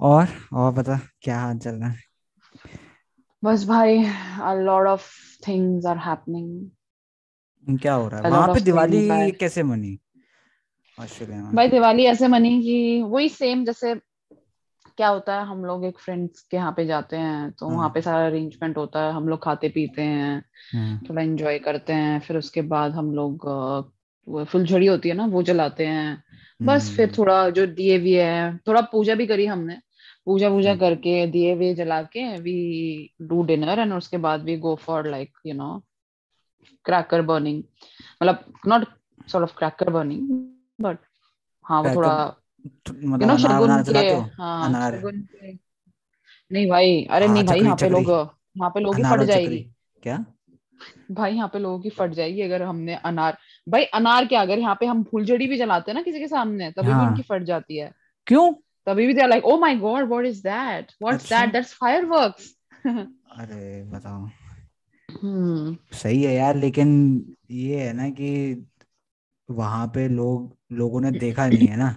[0.00, 1.98] और और बता क्या हाल चल रहा है?
[3.44, 4.04] बस भाई
[4.40, 5.00] a lot of
[5.46, 6.70] things are happening.
[7.80, 8.30] क्या हो रहा है?
[8.30, 9.98] वहाँ पे दिवाली कैसे मनी?
[11.00, 13.94] ऑस्ट्रेलिया में भाई दिवाली ऐसे मनी कि वही सेम जैसे
[14.96, 17.88] क्या होता है हम लोग एक फ्रेंड्स के यहाँ पे जाते हैं तो वहाँ हाँ
[17.88, 20.44] पे सारा अरेंजमेंट होता है हम लोग खाते पीते हैं
[20.74, 23.46] हाँ। थोड़ा एंजॉय करते हैं फिर उसके बाद हम लोग
[24.44, 26.22] फुलझड़ी होती है ना वो जलाते हैं।
[26.62, 29.78] बस फिर हम्म। थोड़ा जो दिए भी है थोड़ा पूजा भी करी हमने
[30.28, 32.54] पूजा वूजा अच्छा करके दिए वे जला के वी
[33.22, 35.70] डू डिनर एंड उसके बाद we go for like you know
[36.84, 37.62] cracker burning
[38.22, 38.86] मतलब not
[39.28, 40.28] sort of cracker burning
[40.80, 40.98] but
[41.64, 42.12] हाँ वो थोड़ा
[42.64, 44.20] यू मतलब नो अनार शगुन के हो?
[44.38, 45.52] हाँ शगुन के।
[46.50, 49.58] नहीं भाई अरे हाँ नहीं भाई यहाँ पे लोग यहाँ पे लोगों अनार फट जाएगी।
[50.02, 50.24] क्या?
[51.10, 54.76] भाई यहाँ पे लोगों की फट जाएगी अगर हमने अनार। भाई अनार क्या अगर यहाँ
[54.80, 57.42] पे हम फुलझड़ी भी जलाते हैं ना किसी के सामने तभी भी उनकी हाँ फट
[57.42, 57.92] जाती है।
[58.26, 58.52] क्यों?
[58.88, 62.54] तभी भी they like oh my god what is that what's that that's fireworks
[62.86, 64.28] अरे बताओ।
[65.08, 66.90] हम्म सही है यार लेकिन
[67.50, 68.30] ये है ना कि
[69.48, 71.90] वहाँ पे लोग लोगों ने देखा नहीं है ना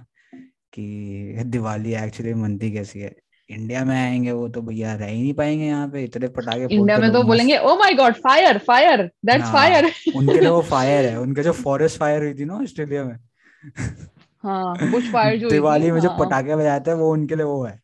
[0.73, 3.15] कि दिवाली एक्चुअली मनती कैसी है।
[3.49, 6.97] इंडिया में आएँगे वो तो भैया रह ही नहीं पाएँगे यहाँ पे इतने पटाखे इंडिया
[6.97, 11.19] में तो बोलेंगे ओ my god fire fire that's fire उनके लिए वो फायर है
[11.19, 13.17] उनके जो फॉरेस्ट फायर हुई थी ना ऑस्ट्रेलिया में।
[14.43, 17.35] हाँ बुश फायर जो हुई थी दिवाली में जो हाँ। पटाखे बजाते हैं वो उनके
[17.35, 17.81] लिए वो है।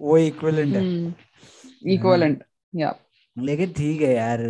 [0.00, 2.44] वो इक्विवेलेंट है। हम्म है। ना इक्विवेलेंट
[2.74, 2.96] या।
[3.38, 4.40] लेकिन ठीक है यार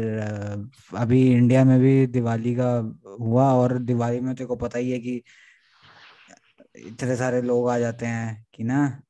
[0.97, 4.99] अभी इंडिया में भी दिवाली का हुआ और दिवाली में तेरे को पता ही है
[4.99, 5.23] कि
[6.77, 9.03] इतने सारे लोग आ जाते हैं कि ना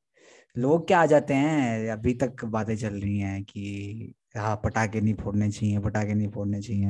[0.57, 5.13] लोग क्या आ जाते हैं अभी तक बातें चल रही हैं कि हाँ पटाखे नहीं
[5.13, 6.85] फोड़ने चाहिए पटाखे नहीं फोड़ने चाहिए।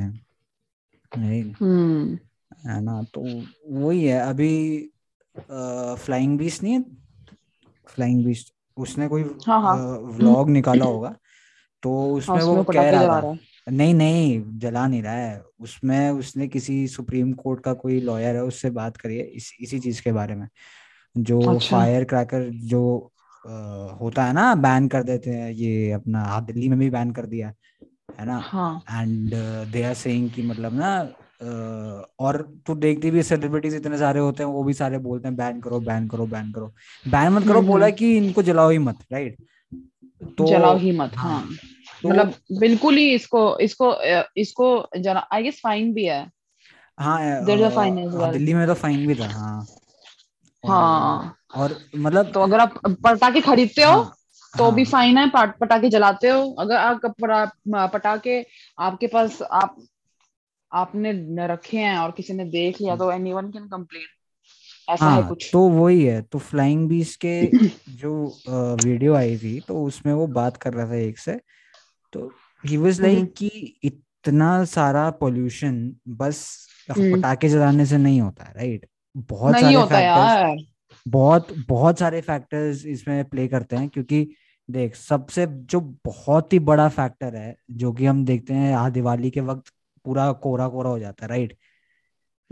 [1.17, 2.19] नहीं। हम्म।
[2.69, 4.89] है ना तो वही है अभी
[5.95, 6.85] फ्लाइंग बीस्ट नहीं है?
[7.87, 11.15] फ्लाइंग बीस्ट उसने कोई हाँ हाँ। व्लॉग निकाला होगा।
[11.83, 15.43] तो हाँ उसमें उसमें वो कह रहा था है। नहीं नहीं जला नहीं रहा है।
[15.59, 19.79] उसमें उसने किसी सुप्रीम कोर्ट का कोई लॉयर है उससे बात करी है इस, इसी
[19.79, 20.47] चीज़ के बारे में।
[21.17, 23.11] जो अच्छा। फायर क्रैकर जो
[23.45, 23.50] अ,
[24.01, 27.53] होता है ना बैन कर देते हैं ये अपना दिल्ली में भी बैन कर दिया
[28.19, 28.39] है ना?
[28.91, 29.31] एंड
[29.72, 31.09] दे आर सेइंग कि मतलब ना
[32.19, 32.38] और
[32.68, 35.79] तू देखती भी सेलिब्रिटीज इतने सारे होते हैं वो भी सारे बोलते हैं बैन करो
[35.79, 36.74] बैन करो बैन करो।
[37.07, 39.38] बैन मत करो बोला हम्म। कि इनको जलाओ ही मत राइट
[40.38, 41.50] तो जलाओ ही मत हाँ हाँ।
[42.01, 43.94] तो मतलब बिल्कुल ही इसको इसको
[44.38, 46.22] इसको जना आई गेस फाइन भी है।
[47.00, 49.66] हाँ अ फाइन हाँ दिल्ली में तो फाइन भी था हाँ।
[50.63, 52.74] हाँ। और मतलब तो अगर आप
[53.06, 54.13] पटाखे खरीदते हो हाँ
[54.57, 58.46] तो हाँ, भी फाइन है पटाखे जलाते हो। अगर आप पटा- पटाखे
[58.80, 59.75] आपके पास आप
[60.71, 61.11] आपने
[61.45, 64.05] रखे हैं और किसी ने देख लिया तो एनीवन कैन कंप्लेन
[64.89, 68.13] ऐसा है हाँ कुछ। तो वही है तो फ्लाइंग बीस्ट के जो
[68.85, 71.39] वीडियो आई थी तो उसमें वो बात कर रहा था एक से
[72.13, 72.31] तो
[72.63, 73.49] ही वाज लाइक कि
[73.83, 76.45] इतना सारा पोल्यूशन बस
[76.89, 80.57] हम्म। पटाखे जलाने से नहीं होता है राइट बहुत नहीं सारे होता फैक्टर्स यार।
[81.05, 84.27] बहुत बहुत सारे फैक्टर्स इसमें प्ले करते हैं क्योंकि
[84.69, 89.29] देख सबसे जो बहुत ही बड़ा फैक्टर है जो कि हम देखते हैं यहाँ दिवाली
[89.29, 89.73] के वक्त
[90.06, 91.57] पूरा कोरा कोरा हो जाता है राइट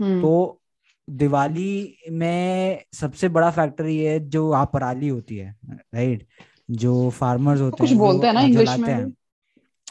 [0.00, 0.60] हम्म। तो
[1.08, 5.54] दिवाली में सबसे बड़ा फैक्टर ये है जो आप पराली होती है
[5.94, 6.26] राइट
[6.70, 9.12] जो फार्मर्स होते कुछ हैं बोलते हैं ना इंग्लिश जलाते में हैं।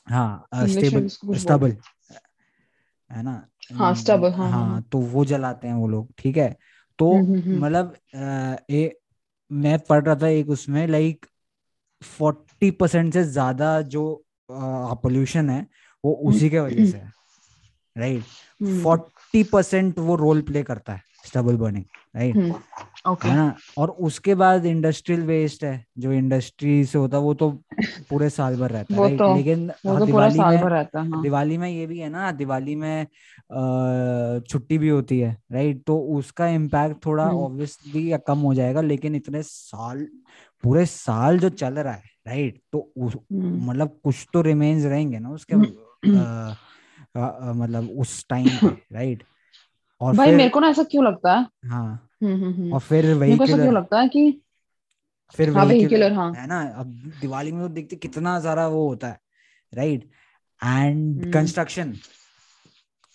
[0.08, 3.48] हाँ स्टेबल स्टबल हैं। ना?
[3.74, 6.56] हाँ स्टब हाँ हाँ हाँ। तो वो जलाते हैं वो लोग ठीक है?
[7.00, 7.96] तो हम्म हम्म मतलब
[8.70, 9.00] ए
[9.52, 11.26] मैं पढ़ रहा था एक उसमें लाइक
[12.02, 14.04] फोर्टी परसेंट से ज़्यादा जो
[14.52, 15.66] पोल्यूशन है
[16.04, 17.12] वो उसी के वजह से है।
[18.00, 18.24] राइट
[18.84, 21.84] फोर्टी परसेंट वो रोल प्ले करता है स्टबल बर्निंग
[22.16, 22.54] राइट
[23.08, 23.56] ओके है ना?
[23.78, 27.52] और उसके बाद इंडस्ट्रियल वेस्ट है जो इंडस्ट्री से होता है वो तो
[28.10, 30.72] पूरे साल भर रहता है राइट तो लेकिन वो हाँ तो दिवाली साल में भर
[30.72, 33.06] रहता है हाँ। दिवाली में ये भी है ना दिवाली में
[34.50, 39.44] छुट्टी भी होती है राइट तो उसका इम्पैक्ट थोड़ा ऑब्वियसली कम हो जाएगा लेकिन इतने
[39.44, 40.08] साल
[40.64, 45.30] पूरे साल जो चल रहा है राइट तो हम्म मतलब कुछ तो रिमेन्स रहेंगे ना
[45.30, 46.56] उसके अ,
[47.18, 48.48] मतलब उस टाइम
[48.94, 49.24] राइट
[50.02, 51.48] और भाई मेरे को ना ऐसा क्यों लगता है?
[51.66, 54.42] हाँ। हम्म हम्म हम्म। और फिर ऐसा क्यों लगता है कि
[55.36, 59.08] फिर हाँ वेहिकुलर हाँ। है ना अब दिवाली में तो देखते कितना सारा वो होता
[59.08, 59.20] है
[59.74, 60.10] राइट
[60.64, 61.94] एंड कंस्ट्रक्शन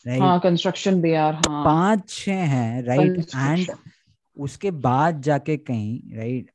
[0.07, 3.67] हाँ राइट कंस्ट्रक्शन भी यार हाँ। पाँच छह हैं राइट एंड
[4.37, 6.51] उसके बाद जाके कहीं राइट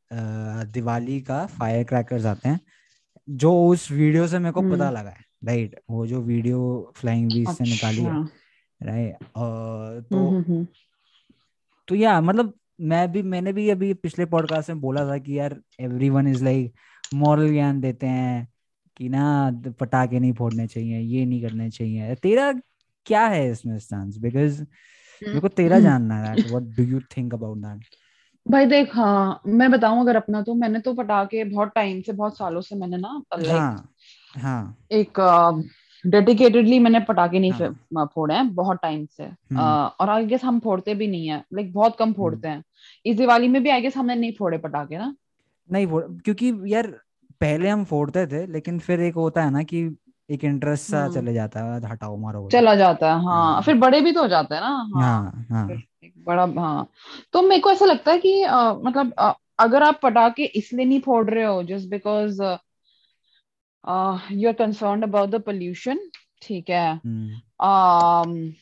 [0.74, 2.60] दिवाली का फायर क्रैकर्स आते हैं
[3.30, 7.50] जो उस वीडियो से मेरे को पता लगा है। राइट वो जो वीडियो फ्लाइंग वीज
[7.50, 8.30] से निकाली अच्छा। है हम्म
[8.82, 10.68] राइट हम्म तो हम्म।
[11.88, 15.62] तो या मतलब मैं भी मैंने भी अभी पिछले पॉडकास्ट में बोला था कि यार
[15.80, 16.74] एवरीवन इज़ लाइक
[17.14, 18.48] मॉरल ज्ञान देते हैं
[18.98, 22.54] कि ना पटाखे नहीं फोड़ने चाहिए ये नहीं करने चाहिए। तेरा
[23.06, 24.62] क्या है इसमें स्टांस बिकॉज़
[25.22, 27.86] मेरे को तेरा हम्म। जानना है what do you think about that
[28.46, 32.38] भाई देख हाँ मैं बताऊँ अगर अपना तो मैंने तो पटाखे बहुत टाइम से बहुत
[32.38, 33.90] सालों से मैंने ना लाइक हाँ।
[34.38, 35.20] हाँ। एक
[36.06, 40.26] डेडिकेटेडली uh, मैंने पटाखे नहीं हाँ। फोड़े हैं बहुत टाइम से। हम्म। अ, और आई
[40.26, 42.64] गेस हम फोड़ते भी नहीं है लाइक बहुत कम फोड़ते हैं।
[43.06, 45.16] इस दिवाली में भी आई गेस हमने नहीं फोड़े पटाखे ना।
[45.72, 46.88] नहीं फोड़ क्योंकि यार
[47.42, 49.98] पहले हम फोड़ते थे लेकिन फिर एक होता है ना कि
[50.30, 53.76] एक इंटरेस्ट सा हम्म। चले जाता है हटाओ मारो चला जाता है हाँ। हाँ। फिर
[53.76, 55.68] बड़े भी तो हो जाते हैं ना हाँ। हाँ हाँ।
[56.26, 56.88] बड़ा हाँ।
[57.34, 61.00] तो मेरे को ऐसा लगता है कि अ, मतलब अ, अगर आप पटाखे इसलिए नहीं
[61.02, 62.42] फोड़ रहे हो just because
[64.32, 66.00] you are concern about the pollution
[66.42, 67.36] ठीक है। हम्म,
[67.66, 68.54] um,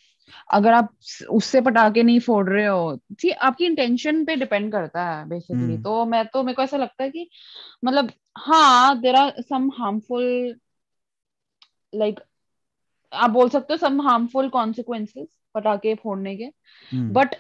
[0.54, 0.90] अगर आप
[1.30, 5.82] उससे पटाखे नहीं फोड़ रहे हो जी आपकी इंटेंशन पे डिपेंड करता है बेसिकली हम्म।
[5.84, 7.28] तो मैं तो मेरे को ऐसा लगता है कि
[7.86, 10.56] मतलब हाँ there are some harmful
[11.96, 12.20] like
[13.14, 16.50] आप बोल सकते हो सम हार्मफुल कॉन्सिक्वेंसेस पटाखे फोड़ने के।
[16.92, 17.36] बट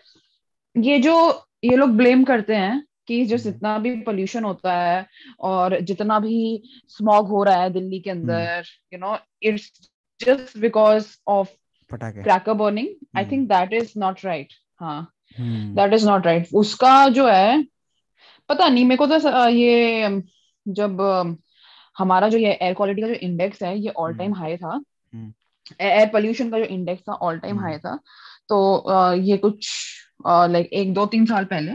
[0.75, 1.15] ये जो
[1.63, 5.06] ये लोग ब्लेम करते हैं कि जो हम्म। जितना भी पोल्यूशन होता है
[5.42, 9.71] और जितना भी स्मॉग हो रहा है दिल्ली के अंदर you know it's
[10.19, 11.50] just because of
[11.92, 13.31] पटाखे cracker burning I hmm.
[13.31, 15.00] Think that is not right हाँ
[15.38, 17.63] hmm, that is not right उसका जो है
[18.50, 20.21] पता नहीं मेरे को तो ये
[20.65, 21.01] जब
[21.95, 24.71] हमारा जो ये एयर क्वालिटी का जो इंडेक्स है ये ऑल टाइम हम्म। हाई था
[24.74, 25.33] हम्म।
[25.81, 27.95] एयर पोल्यूशन का जो इंडेक्स था ऑल टाइम हम्म। हाई था
[28.50, 29.69] तो ये कुछ
[30.25, 31.72] लाइक एक दो तीन साल पहले।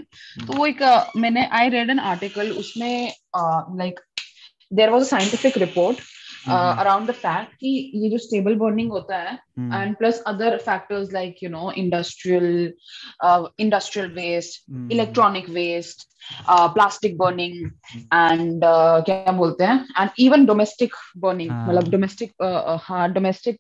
[0.47, 0.83] तो वो एक
[1.17, 3.13] मैंने आई रेड एन आर्टिकल उसमें
[3.79, 4.01] like
[4.73, 9.17] there was a scientific report hmm, around the fact कि ये जो स्टेबल बर्निंग होता
[9.17, 12.73] है and plus other factors like you know industrial
[13.59, 16.09] industrial waste electronic waste
[16.49, 17.55] plastic burning
[18.15, 18.61] and
[19.05, 19.87] क्या बोलते हैं?
[20.01, 23.59] And even domestic burning मतलब domestic uh, uh, हाँ डोमेस्टिक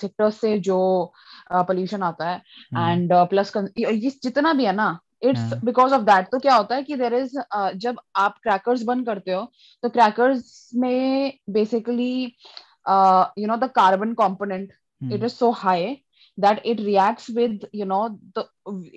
[0.00, 1.12] सेक्टर uh, से जो
[1.52, 2.42] पोल्यूशन आता है
[2.74, 2.88] hmm.
[2.88, 6.74] एंड प्लस ये जितना भी है ना इट्स हाँ। बिकॉज़ ऑफ़ दैट तो क्या होता
[6.76, 9.44] है कि देर इज़ uh, जब आप क्रैकर्स बंद करते हो
[9.82, 14.70] तो क्रैकर्स में basically you know the carbon component
[15.02, 16.02] hmm, it is so high
[16.38, 18.04] that it reacts with you know
[18.36, 18.44] the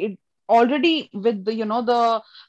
[0.08, 0.18] it
[0.50, 1.98] already with the you know the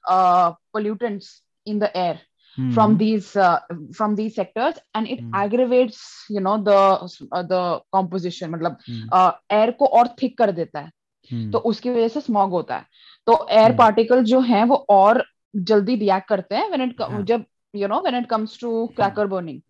[0.09, 1.27] uh, pollutants
[1.67, 2.15] in the air
[2.59, 3.59] hmm, from these uh,
[3.99, 5.35] from these sectors and it Hmm.
[5.43, 7.61] aggravates you know the uh, the
[7.97, 10.93] composition मतलब हम्म, uh, air को और thick कर देता है हम्म,
[11.31, 12.87] तो उसकी वजह से स्मॉग होता है
[13.27, 13.77] तो एयर.
[13.77, 15.25] पार्टिकल जो है वो और
[15.55, 19.27] जल्दी रिएक्ट करते हैं व्हेन इट हाँ। जब you know when it comes to cracker
[19.27, 19.61] burning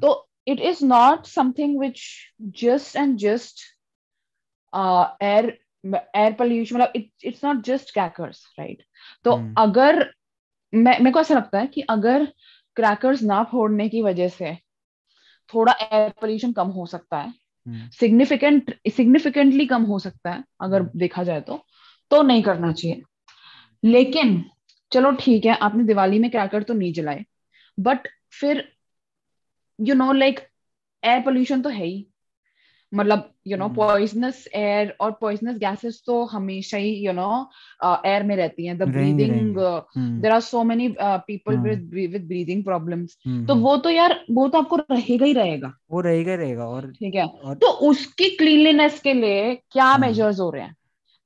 [0.00, 3.62] तो it is not something which just and just
[4.72, 5.54] uh, air
[6.14, 8.82] air pollution मतलब it's not just crackers right
[9.24, 9.98] तो हम्म। अगर
[10.72, 12.24] मैं मेरे को ऐसा लगता है कि अगर
[12.76, 14.54] क्रैकर्स ना फोड़ने की वजह से
[15.54, 17.34] थोड़ा एयर पोल्यूशन कम हो सकता है हम्म,
[17.68, 21.64] सिग्निफिकेंट सिग्निफिकेंटली कम हो सकता है अगर हम्म। देखा जाए तो
[22.10, 23.02] तो नहीं करना चाहिए।
[23.84, 24.44] लेकिन
[24.92, 27.24] चलो ठीक है आपने दिवाली में क्रैकर तो नहीं जलाए
[27.78, 28.08] बट
[28.40, 28.68] फिर
[29.80, 30.40] you know like
[31.02, 32.06] air pollution तो है ही।
[32.96, 37.28] मतलब यू नो। पॉइजनस एयर और पॉइजनस गैसेस तो हमेशा ही यू नो
[37.84, 39.56] एयर में रहती हैं the breathing
[40.22, 41.56] there are so many people.
[41.58, 45.72] With with breathing problems तो हम्म। वो तो यार वो तो आपको रहेगा ही रहेगा
[45.90, 50.40] वो रहेगा ही रहेगा और ठीक है और तो उसकी क्लीनलीनेस के लिए क्या। मेजर्स
[50.40, 50.76] हो रहे हैं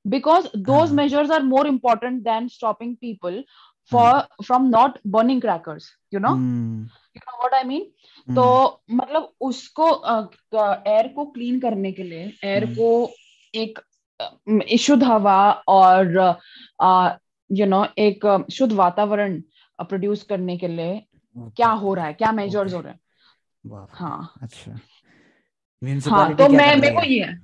[0.04, 0.92] because those.
[0.94, 3.42] Measures are more important than stopping people
[3.92, 6.34] for from not burning crackers you know
[7.16, 7.84] you know what I mean
[8.34, 9.86] तो मतलब उसको
[10.90, 13.10] एयर को क्लीन करने के लिए एयर हम्म। को
[13.54, 13.78] एक
[14.78, 16.38] शुद्ध हवा और
[17.50, 19.40] यू नो एक शुद्ध वातावरण
[19.78, 22.12] प्रोड्यूस करने के लिए क्या हो रहा है?
[22.12, 22.74] क्या मेजर्स.
[22.74, 23.00] हो रहे हैं?
[23.90, 24.72] हाँ। अच्छा।
[26.10, 27.38] हाँ तो मैं मेरे को ये है।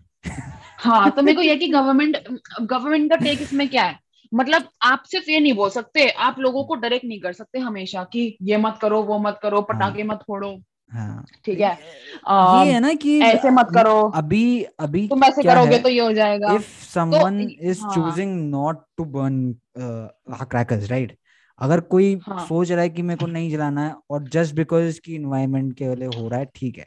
[0.78, 2.16] हाँ तो मेरे को ये कि गवर्नमेंट
[2.61, 3.99] गवर्नमेंट का टेक इसमें क्या है?
[4.35, 8.04] मतलब आप सिर्फ़ ये नहीं बोल सकते आप लोगों को डायरेक्ट नहीं कर सकते हमेशा
[8.04, 11.71] कि ये मत करो वो मत करो पटाखे मत फोड़ो। हाँ। ठीक है?
[11.71, 16.12] ये है ना कि ऐसे मत करो। अभी अभी तुम ऐसे करोगे तो ये हो
[16.12, 21.11] जाएगा। इफ़ हाँ। choosing not to burn uh, crackers right?
[21.59, 24.85] अगर कोई हाँ। सोच रहा है कि मेरे को नहीं जलाना है और जस्ट बिकॉज़
[24.85, 26.87] इसकी इन्वायरमेंट के लिए हो रहा है ठीक है।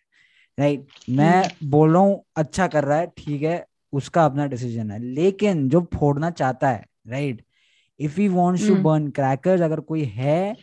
[0.59, 4.99] राइट मैं बोल रहा हूँ अच्छा कर रहा है ठीक है उसका अपना डिसीज़न है।
[5.03, 7.43] लेकिन जो फोड़ना चाहता है right?
[7.99, 8.75] If he wants to.
[8.83, 10.55] Burn crackers अगर कोई है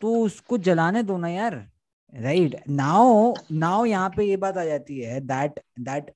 [0.00, 1.54] तो उसको जलाने दो ना यार।
[2.12, 6.10] राइट नाउ नाउ यहाँ पे ये बात आ जाती है दैट दैट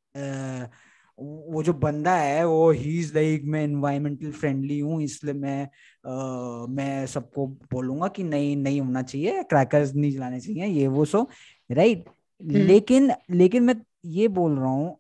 [1.19, 6.67] वो जो बंदा है वो ही इज़ लाइक मैं इन्वायरमेंटल फ्रेंडली हूँ इसलिए मैं आ,
[6.67, 11.23] मैं सबको बोलूँगा कि नहीं नहीं होना चाहिए क्रैकर्स नहीं जलाने चाहिए ये वो सो।
[11.71, 13.75] राइट हम्म। लेकिन लेकिन मैं
[14.19, 14.97] ये बोल रहा हूँ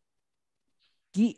[1.15, 1.35] कि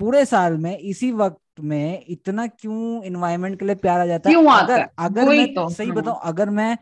[0.00, 4.36] पूरे साल में इसी वक्त में इतना क्यों इन्वायरमेंट के लिए प्यार आ जाता है
[4.58, 4.86] अगर?
[4.98, 6.76] अगर मैं तो, सही हाँ। बताऊँ अगर मैं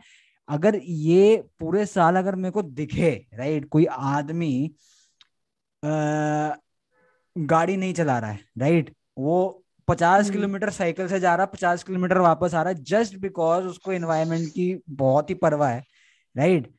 [0.49, 4.71] अगर ये पूरे साल अगर मेरे को दिखे राइट कोई आदमी
[5.83, 5.87] अ,
[7.37, 11.51] गाड़ी नहीं चला रहा है राइट वो पचास हम्म। किलोमीटर साइकिल से जा रहा है
[11.53, 15.83] पचास किलोमीटर वापस आ रहा है जस्ट बिकॉज़ उसको एनवायरनमेंट की बहुत ही परवाह है
[16.37, 16.73] राइट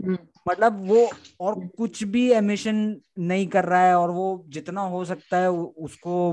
[0.00, 1.08] हम्म, मतलब वो
[1.40, 2.76] और कुछ भी एमिशन
[3.18, 6.32] नहीं कर रहा है और वो जितना हो सकता है उसको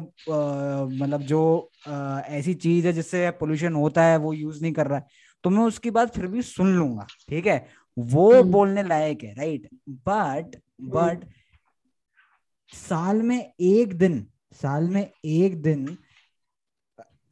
[0.96, 1.41] मतलब जो
[1.88, 5.06] अ, ऐसी चीज़ है जिससे पोल्यूशन होता है वो यूज़ नहीं कर रहा है।
[5.44, 7.65] तो मैं उसकी बात फिर भी सुन लूँगा ठीक है?
[7.98, 11.25] वो हम्म। बोलने लायक है राइट बट बट
[12.74, 14.25] साल में एक दिन
[14.62, 15.98] साल में एक दिन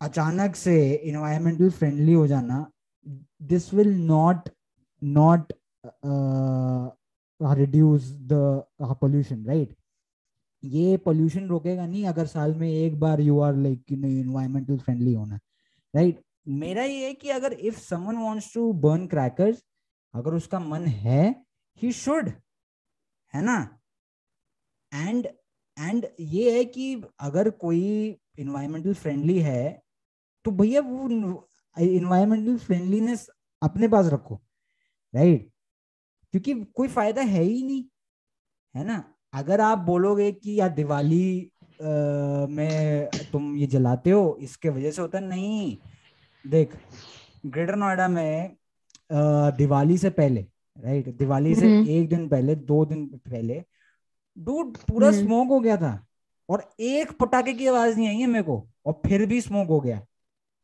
[0.02, 2.66] अचानक से इन्वायरमेंटल फ्रेंडली हो जाना
[3.44, 4.50] this will not
[5.04, 5.54] not
[7.42, 8.32] reduce the
[8.82, 9.76] pollution right
[10.64, 14.78] ये पोल्यूशन रोकेगा नहीं अगर साल में एक बार यू आर लाइक कि नहीं इन्वायरमेंटल
[14.78, 15.40] फ्रेंडली होना
[15.96, 19.64] राइट मेरा ये है कि अगर if someone wants to burn crackers
[20.14, 21.46] अगर उसका मन है
[21.82, 22.30] ही शुड
[23.34, 23.80] है ना?
[24.94, 25.28] एंड
[25.80, 29.84] एंड ये है कि अगर कोई इन्वायरमेंटल फ्रेंडली है
[30.44, 31.10] तो भैया वो
[31.80, 33.30] इन्वायरमेंटल फ्रेंडलीनेस
[33.64, 34.42] अपने पास रखो
[35.16, 35.52] राइट
[36.34, 37.84] क्योंकि कोई फ़ायदा है ही नहीं
[38.76, 39.04] है ना?
[39.34, 41.84] अगर आप बोलोगे कि यार दिवाली अ,
[42.50, 45.78] में तुम ये जलाते हो इसके वजह से होता नहीं।
[46.46, 46.76] देख
[47.46, 48.48] ग्रेटर नोएडा में
[49.12, 50.46] अ, दिवाली से पहले
[50.78, 53.64] राइट दिवाली से हम्म। एक दिन पहले दो दिन पहले
[54.38, 56.06] डूड पूरा हम्म। स्मोक हो गया था।
[56.50, 59.80] और एक पटाखे की आवाज़ नहीं आई है मेरे को और फिर भी स्मोक हो
[59.80, 60.02] गया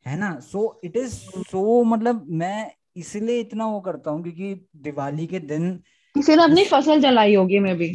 [0.06, 0.38] है ना?
[0.40, 1.14] सो इट इज़
[1.50, 5.70] सो मतलब मैं इसलिए इतना वो करता हूँ क्योंकि दिवाली के दिन
[6.14, 7.88] किसी ने अपनी फ़सल जलाई होगी मे भी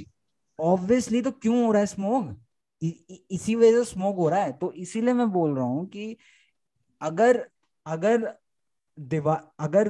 [0.59, 2.35] ऑब्वियसली तो क्यों हो रहा है स्मोक
[2.81, 6.15] इसी वजह से स्मोक हो रहा है। तो इसीलिए मैं बोल रहा हूँ कि
[7.01, 7.45] अगर
[7.85, 8.27] अगर
[8.97, 9.89] दिवा अगर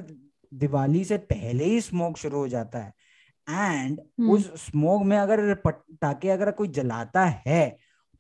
[0.52, 2.94] दिवाली से पहले ही स्मोक शुरू हो जाता है
[3.48, 7.70] एंड हम्म। उस स्मोक में अगर पटाखे अगर कोई जलाता है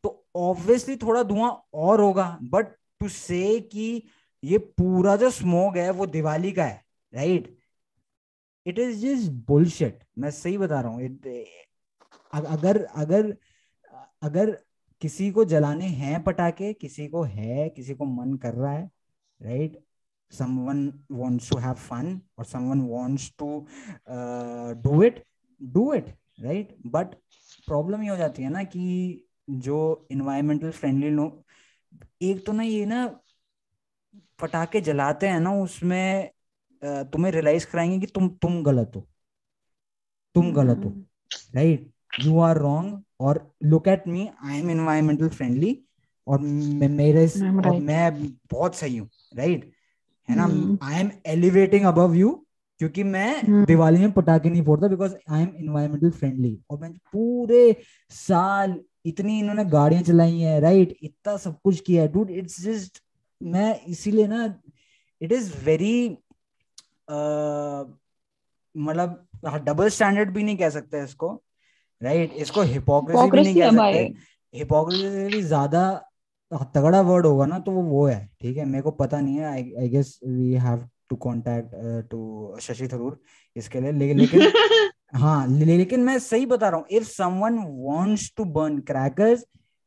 [0.03, 4.03] तो ऑब्वियसली थोड़ा धुआँ और होगा। बट टू से कि
[4.43, 7.57] ये पूरा जो स्मोक है वो दिवाली का है right
[8.67, 11.03] it is just bullshit मैं सही बता रहा हूँ।
[12.33, 13.37] अगर अगर
[14.21, 14.57] अगर
[15.01, 18.91] किसी को जलाने हैं पटाखे किसी को है किसी को मन कर रहा है
[19.41, 19.83] right
[20.31, 23.67] someone wants to have fun और wants to
[24.09, 25.15] uh, do it
[25.73, 26.05] do it
[26.43, 26.69] right?
[26.95, 27.05] But
[27.67, 31.43] problem ये हो जाती है ना कि जो इन्वायरमेंटल फ्रेंडली लोग
[32.21, 33.19] एक तो ना ये ना
[34.41, 36.29] पटाखे जलाते हैं ना उसमें
[37.11, 39.07] तुम्हें रियलाइज़ कराएँगे कि तुम तुम गलत हो।
[40.35, 40.89] तुम गलत हो
[41.55, 41.89] राइट
[42.25, 45.77] यू आर रॉन्ग और look at me I am environmental friendly
[46.27, 49.71] और मेरे और मैं बहुत सही हूँ राइट
[50.29, 50.43] है ना?
[50.43, 52.29] हम्म। I am elevating above you
[52.81, 56.91] क्योंकि मैं हम्म। दिवाली में पटाखे नहीं फोड़ता because I am environmental friendly और मैं
[57.11, 57.75] पूरे
[58.11, 63.01] साल इतनी इन्होंने गाड़ियाँ चलाई हैं राइट इतना सब कुछ किया है। डूड इट्स जस्ट
[63.41, 64.59] मैं इसीलिए ना
[65.21, 66.17] इट इज़ वेरी
[68.77, 69.27] मतलब
[69.65, 71.43] डबल स्टैंडर्ड भी नहीं कह सकते इसको
[72.03, 72.41] राइट right?
[72.41, 73.97] इसको हिपोक्रेसी भी नहीं कह सकते।
[74.53, 76.07] हिपोक्रेसी ज़्यादा
[76.75, 78.65] तगड़ा वर्ड होगा ना तो वो वो है ठीक है?
[78.65, 81.71] मेरे को पता नहीं है I guess we have to contact
[82.09, 83.19] to Shashi Tharoor
[83.55, 84.41] इसके लिए लेकिन लेकिन
[85.15, 89.45] हाँ ले- लेकिन मैं सही बता रहा हूँ if someone wants to burn crackers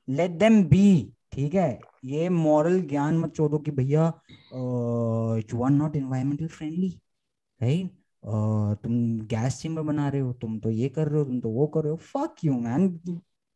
[0.08, 1.80] let them be ठीक है?
[2.04, 4.12] ये मॉरल ज्ञान मत छोड़ो कि भैया
[5.54, 7.00] you are not environmental friendly
[7.62, 7.90] right
[8.82, 11.66] तुम गैस चेम्बर बना रहे हो तुम तो ये कर रहे हो तुम तो वो
[11.66, 13.00] कर रहे हो। फक यू मैन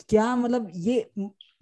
[0.08, 1.10] क्या मतलब ये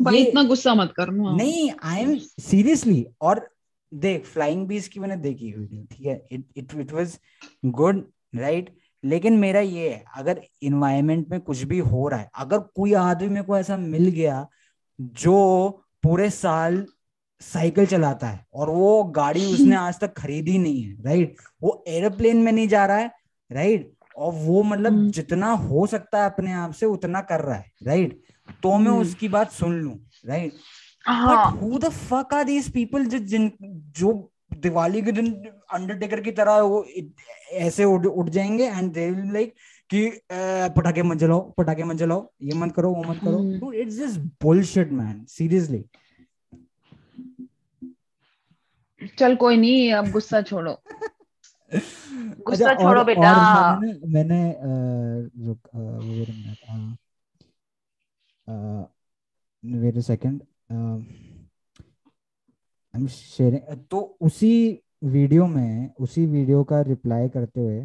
[0.02, 3.50] भाई ये इतना गुस्सा मत करना नहीं आई एम सीरियसली और
[3.95, 6.26] देख फ्लाइंग बीस की मैंने देखी वीडियो ठीक है?
[6.33, 7.19] It it it was
[7.64, 12.59] good right लेकिन मेरा ये है अगर इन्वायरमेंट में कुछ भी हो रहा है अगर
[12.59, 14.49] कोई आदमी मेरे को ऐसा मिल गया
[15.00, 16.85] जो पूरे साल
[17.43, 22.37] साइकिल चलाता है और वो गाड़ी उसने आज तक खरीदी नहीं है राइट वो एरोप्लेन
[22.37, 23.11] में नहीं जा रहा है
[23.51, 27.57] राइट और वो मतलब हम्म। जितना हो सकता है अपने आप से उतना कर रहा
[27.57, 28.21] है राइट
[28.63, 30.53] तो मैं हम्म। उसकी बात सुन लू राइट
[31.07, 33.51] हाँ। But who the fuck are these people जो जिन
[33.99, 34.13] जो
[34.59, 35.33] दिवाली के दिन
[35.73, 36.85] अंडरटेकर की तरह वो
[37.61, 39.55] ऐसे उड़ उड़ जाएँगे एंड दे लाइक
[39.90, 40.07] कि
[40.76, 44.93] पटाखे मत जलाओ पटाखे मत जलाओ ये मत करो वो मत करो। It's just bullshit
[44.93, 45.85] man seriously
[49.19, 50.73] चल कोई नहीं अब गुस्सा छोड़ो।
[52.47, 54.57] गुस्सा अच्छा छोड़ो और बेटा। और मैंने ना- मैंने अ,
[55.47, 56.59] रुक wait minute
[59.83, 60.78] wait a second I
[62.95, 64.50] am sharing तो उसी
[65.05, 67.81] वीडियो में उसी वीडियो का रिप्लाई करते हुए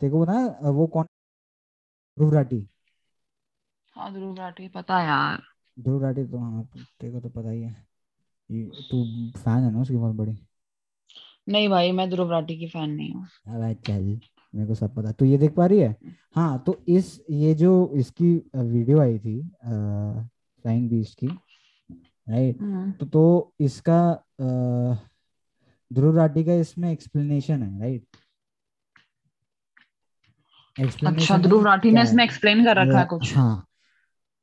[0.00, 1.04] देखो ना वो कौन
[2.16, 2.66] ध्रुव राठी
[3.96, 5.42] हाँ ध्रुव राठी पता है यार।
[5.76, 7.72] ध्रुव राठी तो हाँ तेरे को तो पता ही है।
[8.90, 9.04] तू
[9.38, 10.36] फ़ैन है ना उसकी बहुत बड़ी?
[11.48, 14.02] नहीं भाई मैं ध्रुव राठी की फ़ैन नहीं हूँ। अबे चल
[14.54, 15.96] मेरे को सब पता। तू ये देख पा रही है?
[16.34, 23.06] हाँ तो इस ये जो इसकी वीडियो आई थी फ्लाइंग बीस्ट की राइट हम्म, तो
[23.06, 24.00] तो इसका
[25.90, 28.16] ध्रुव राठी का इसमें एक्सप्लेनेशन है राइट
[30.76, 33.64] अच्छा ध्रुव राठी ने इसमें एक्सप्लेन कर रखा है कुछ। हाँ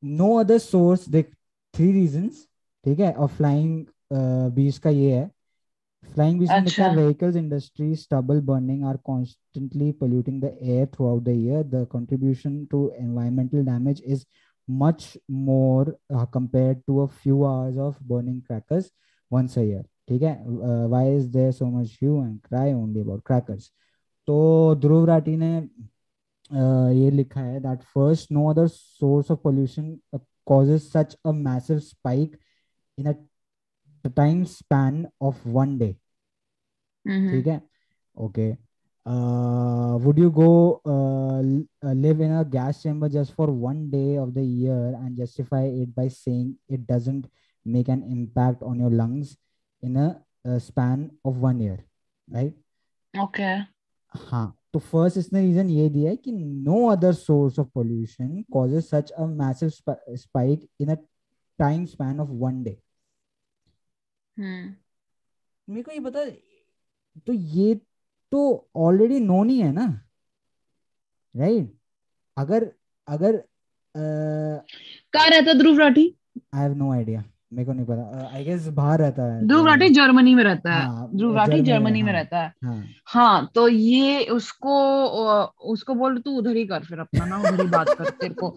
[0.03, 1.31] नो अदर सोर्स देख
[1.73, 2.45] थ्री रीजंस
[2.85, 3.11] ठीक है?
[3.13, 3.85] और फ्लाइंग
[4.55, 5.29] बीस का ये है।
[6.03, 11.63] फ्लाइंग बीस अच्छा। Vehicles industry stubble burning are constantly polluting the air throughout the year
[11.65, 14.23] the contribution to environmental damage is
[14.67, 15.97] much more
[16.33, 18.91] compare to a few hours of burning crackers
[19.31, 20.33] once a year ठीक है?
[20.87, 23.71] Why is there so much you and cry only about crackers
[24.27, 25.59] तो ध्रुव राठी ने
[26.52, 31.82] ये लिखा है that first no other source of pollution uh, causes such a massive
[31.82, 32.38] spike
[32.98, 35.94] in a t- time span of one day
[37.06, 37.60] hmm, ठीक है
[38.26, 38.52] okay
[40.04, 44.16] would you go uh, l- uh, live in a gas chamber just for one day
[44.16, 47.26] of the year and justify it by saying it doesn't
[47.76, 49.36] make an impact on your lungs
[49.82, 50.06] in a,
[50.44, 51.78] uh span of one year
[52.38, 52.54] right
[53.14, 53.50] okay
[54.15, 58.83] हाँ तो first इसने reason ये दिया है कि no other source of pollution causes
[58.85, 59.69] such a massive
[60.15, 60.95] spike in a
[61.59, 62.77] time span of one day
[64.37, 64.75] हम्म
[65.67, 66.25] मेरे को ये बता
[67.27, 67.73] तो ये
[68.31, 69.85] तो ऑलरेडी नोन ही है ना
[71.35, 71.75] राइट right?
[72.37, 72.71] अगर
[73.07, 73.43] अगर
[73.95, 76.15] कहाँ रहता Dhruv Rathee?
[76.53, 79.89] I have no idea मेरे को नहीं पता। आई गेस बाहर रहता है ध्रुव राठी
[79.89, 83.49] जर्मनी में रहता है। हाँ, ध्रुव राठी जर्मनी में, में हाँ। रहता है। हाँ। हाँ
[83.55, 84.75] तो ये उसको
[85.71, 88.49] उसको बोल तू उधर ही कर फिर अपना ना उधर ही बात कर तेरे को।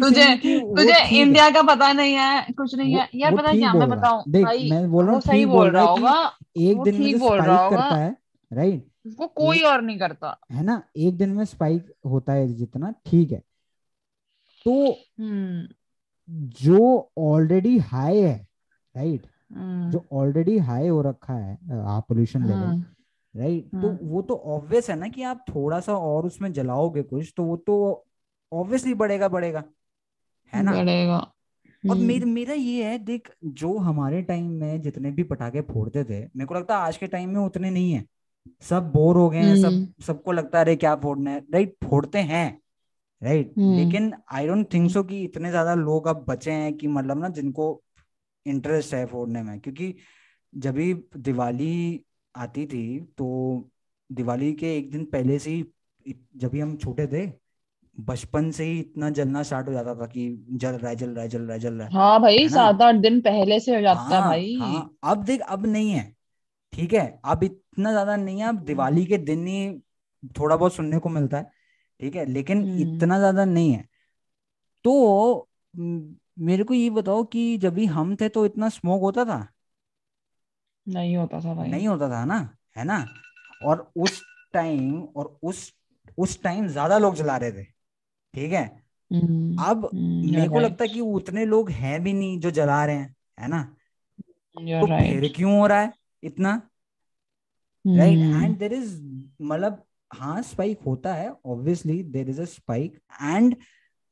[0.00, 0.34] तुझे
[0.76, 4.22] तुझे इंडिया का पता नहीं है कुछ नहीं है। यार पता क्या मैं है। बताऊँ?
[4.28, 7.40] देख, भाई मैं बोल रहा हूँ सही बोल रहा है होगा। एक दिन में बोल
[7.40, 8.16] रहा होगा। करता है
[8.50, 8.86] राइट
[9.18, 13.32] वो कोई और नहीं करता। है ना एक दिन में स्पाइक होता है जितना ठीक
[13.32, 13.42] है।
[14.66, 15.66] तो हम्म।
[16.28, 18.46] जो ऑलरेडी हाई है
[18.94, 22.82] राइट हम्म, जो ऑलरेडी हाई हो रखा है पोल्यूशन लेवल
[23.34, 27.02] राइट तो हम्म। वो तो ऑब्वियस है ना कि आप थोड़ा सा और उसमें जलाओगे
[27.02, 28.04] कुछ तो वो तो
[28.52, 29.64] ऑब्वियसली बढ़ेगा बढ़ेगा
[30.52, 30.72] है ना?
[30.72, 35.60] बढ़ेगा। और हम्म, मेरा मेरा ये है देख जो हमारे टाइम में जितने भी पटाखे
[35.60, 38.04] फोड़ते थे मेरे को लगता है आज के टाइम में उतने नहीं है।
[38.62, 41.40] सब बोर हो गए हैं सब। सबको लगता है अरे क्या फोड़ना है?
[41.52, 42.58] राइट फोड़ते हैं।
[43.24, 46.88] राइट हम्म। लेकिन आई डोंट थिंक सो कि इतने ज़्यादा लोग अब बचे हैं कि
[46.88, 47.68] मतलब ना जिनको
[48.46, 49.94] इंटरेस्ट है फोड़ने में। क्योंकि
[50.52, 52.00] जब भी दिवाली
[52.34, 53.70] आती थी तो
[54.10, 55.64] दिवाली के एक दिन पहले से ही
[56.36, 57.26] जब भी हम छोटे थे
[57.96, 61.22] बचपन से ही इतना जलना स्टार्ट हो जाता था कि जल रहा है जल रहा
[61.22, 62.48] है जल रहा है जल रहा है। हाँ भाई?
[62.48, 65.90] सात आठ दिन पहले से हो जाता है हाँ भाई। हाँ। अब देख अब नहीं
[65.90, 66.02] है।
[66.72, 67.20] ठीक है?
[67.24, 69.78] अब इतना ज़्यादा नहीं है। अब दिवाली के दिन ही
[70.38, 71.50] थोड़ा बहुत सुनने को मिलता है।
[72.00, 72.24] ठीक है?
[72.26, 73.88] लेकिन हम्म। इतना ज़्यादा नहीं है।
[74.84, 75.48] तो
[76.38, 79.48] मेरे को ये बताओ कि जब भी हम थे तो इतना स्मोक होता था?
[80.88, 82.56] नहीं होता था भाई। नहीं होता था ना?
[82.76, 83.06] है ना?
[83.64, 85.74] और उस टाइम और उस
[86.18, 87.64] उस टाइम ज़्यादा लोग जला रहे थे
[88.34, 88.82] ठीक है?
[89.12, 92.84] हम्म, अब हम्म, मेरे को लगता है कि उतने लोग हैं भी नहीं जो जला
[92.84, 93.62] रहे हैं है ना?
[94.56, 94.86] तो.
[94.86, 96.70] फिर क्यों हो रहा है इतना?
[97.86, 99.02] राइट एंड देर इज़
[99.42, 103.56] मतलब हाँ स्पाइक होता है obviously there is a spike and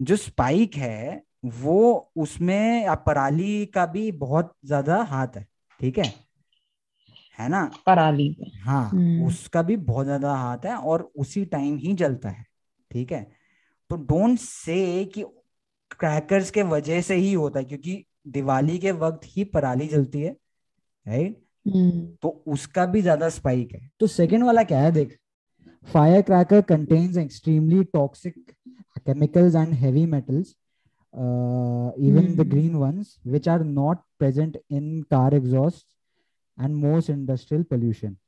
[0.01, 5.47] जो स्पाइक है वो उसमें पराली का भी बहुत ज़्यादा हाथ है
[5.81, 6.12] ठीक है?
[7.38, 7.71] है ना?
[7.87, 12.45] पराली हाँ हम्म। उसका भी बहुत ज़्यादा हाथ है और उसी टाइम ही जलता है
[12.91, 13.23] ठीक है?
[13.91, 15.25] तो डोंट से कि
[16.01, 20.37] क्रैकर्स के वजह से ही होता है क्योंकि दिवाली के वक्त ही पराली जलती है
[21.07, 25.19] राइट हम्म, तो उसका भी ज़्यादा स्पाइक है। तो सेकंड वाला क्या है देख?
[25.90, 28.53] Cracker contains extremely toxic
[29.07, 30.55] chemicals and heavy metals
[31.14, 32.37] uh, even mm.
[32.37, 32.51] the Hmm.
[32.51, 35.95] green ones which are not present in car exhausts
[36.59, 38.18] and most industrial pollution.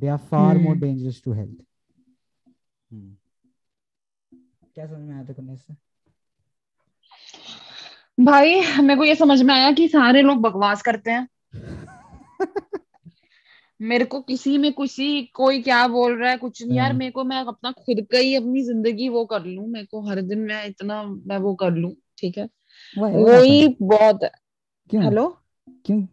[0.00, 0.62] They are far mm.
[0.62, 0.80] more Hmm.
[0.80, 1.60] dangerous to health.
[2.92, 3.16] Hmm.
[4.74, 5.74] क्या समझ में आया था करने से
[8.24, 11.28] भाई मेरे को ये समझ में आया कि सारे लोग बकवास करते हैं
[13.80, 17.10] मेरे को किसी में किसी कोई क्या बोल रहा है कुछ नहीं यार हाँ। मेरे
[17.10, 20.38] को मैं अपना खुद का ही अपनी ज़िंदगी वो कर लू मेरे को हर दिन
[20.38, 22.48] मैं इतना मैं वो कर लूँ ठीक है?
[22.98, 23.40] वो?
[23.40, 24.30] ही बहुत है।
[24.90, 25.04] क्यों?
[25.04, 25.38] हेलो?
[25.86, 26.06] क्यों?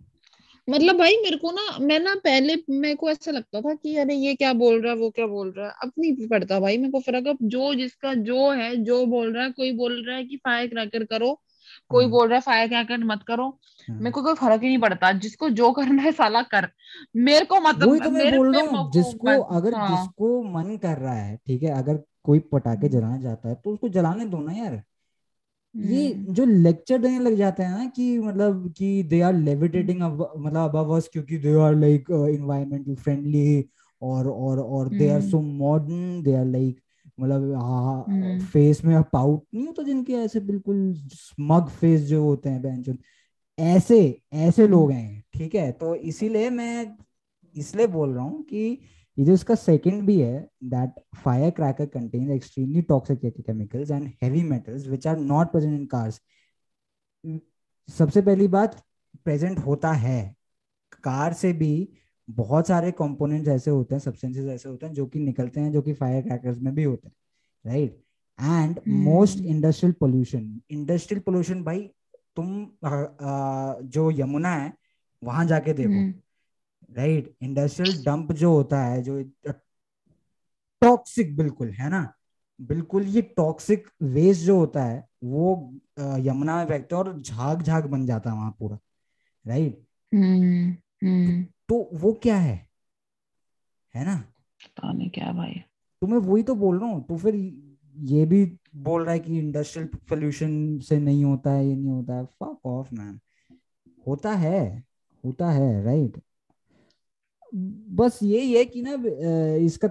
[0.69, 4.15] मतलब भाई मेरे को ना मैं ना पहले मेरे को ऐसा लगता था कि अरे
[4.15, 6.91] ये क्या बोल रहा है वो क्या बोल रहा है अब नहीं पड़ता भाई मेरे
[6.91, 10.25] को फ़र्क अब जो जिसका जो है जो बोल रहा है कोई बोल रहा है
[10.25, 11.41] कि फायर क्रैकर करो
[11.89, 13.47] कोई हाँ, बोल रहा है फायर क्रैकर मत करो।
[13.89, 16.67] मेरे को कोई फ़र्क ही नहीं पड़ता। जिसको जो करना है साला कर।
[17.15, 20.75] मेरे को मतलब वही तो मैं मेरे बोल रहा हूँ जिसको अगर हाँ। जिसको मन
[20.77, 24.25] कर रहा है ठीक है अगर कोई पटाखे हम्म। जलाना चाहता है तो उसको जलाने
[24.25, 24.81] दो ना यार।
[25.75, 30.01] ये हम्म, जो लेक्चर देने लग जाते हैं ना कि मतलब कि दे आर लेविटेटिंग
[30.01, 33.65] मतलब अबव अस क्योंकि they are like environmental friendly
[34.01, 36.79] और और और they are hmm. So modern they are like
[37.19, 37.53] मतलब
[38.09, 42.97] हम्म। फेस में पाउट नहीं होता जिनके ऐसे बिल्कुल स्मग फेस जो होते हैं बेंचन
[43.57, 43.99] ऐसे
[44.33, 45.71] ऐसे लोग हैं ठीक है?
[45.71, 46.97] तो इसीलिए मैं
[47.55, 48.79] इसलिए बोल रहा हूँ कि
[49.17, 54.43] ये जो इसका सेकंड भी है that fire cracker contain extremely toxic chemicals and heavy
[54.43, 56.21] metals which are not present in cars
[57.89, 58.75] सबसे पहली बात
[59.25, 60.35] प्रेजेंट होता है।
[61.03, 61.87] कार से भी
[62.29, 65.81] बहुत सारे कंपोनेंट्स ऐसे होते हैं सब्सटेंसेस ऐसे होते हैं जो कि निकलते हैं जो
[65.81, 67.15] कि फायर क्रैकर्स में भी होते हैं
[67.65, 68.03] right
[68.41, 69.39] and most.
[69.39, 71.91] Industrial pollution industrial pollution भाई
[72.35, 74.73] तुम अ, अ, जो यमुना है
[75.23, 75.93] वहाँ जाके देखो
[76.97, 79.23] राइट इंडस्ट्रियल डंप जो होता है जो
[80.81, 82.13] टॉक्सिक बिल्कुल है ना?
[82.61, 87.85] बिल्कुल ये टॉक्सिक वेस्ट जो होता है वो यमुना में फेंकते हैं और झाग झाग
[87.85, 88.77] बन जाता है वहाँ पूरा
[89.47, 89.83] राइट
[90.13, 92.55] हम्म, हम्म। तो वो क्या है?
[93.93, 94.15] है ना?
[94.61, 95.53] पता नहीं क्या भाई।
[96.01, 97.35] तो मैं वही तो बोल रहा हूँ तो फिर
[97.95, 102.15] ये भी बोल रहा है कि इंडस्ट्रियल पोल्यूशन से नहीं होता है ये नहीं होता
[102.15, 103.19] है। फक ऑफ़ मैन
[104.07, 104.59] होता है
[105.23, 106.21] होता है राइट
[107.95, 108.91] बस यही है कि ना
[109.55, 109.87] इसका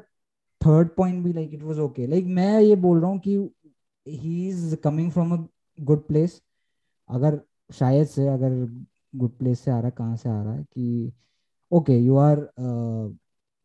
[0.60, 3.36] थर्ड पॉइंट भी like it was okay like मैं ये बोल रहा हूँ कि
[4.06, 5.46] he is coming from a
[5.78, 6.40] good place
[7.10, 7.40] अगर
[7.72, 8.50] शायद से अगर
[9.16, 11.12] गुड प्लेस से आ रहा है कहाँ से आ रहा है कि
[11.74, 12.38] okay you are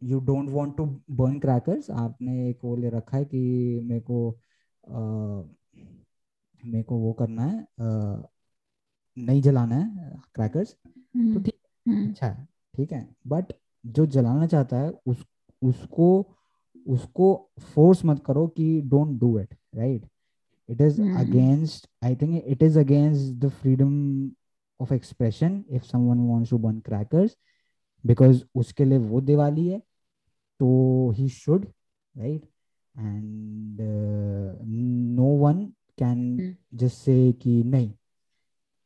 [0.02, 3.40] you don't want to burn crackers आपने एक वो ले रखा है कि
[3.84, 4.30] मेरे को
[4.84, 5.00] अ,
[6.64, 8.24] मेरे को वो करना है अ,
[9.18, 13.54] नहीं जलाना है क्रैकर्स तो हम्म, ठीक हम्म, अच्छा है ठीक है। बट
[13.86, 15.26] जो जलाना चाहता है उस
[15.62, 16.10] उसको
[16.88, 17.28] उसको
[17.76, 20.08] फोर्स मत करो कि don't do it right
[20.70, 21.14] it is Hmm.
[21.20, 23.94] against i think it is against the freedom
[24.80, 27.34] of expression if someone wants to burn crackers
[28.04, 29.80] because उसके लिए वो दिवाली है
[30.60, 31.66] तो he should
[32.18, 32.42] right
[32.96, 33.82] and
[35.16, 35.66] no one
[35.98, 36.80] can can Hmm.
[36.80, 37.90] just say कि नहीं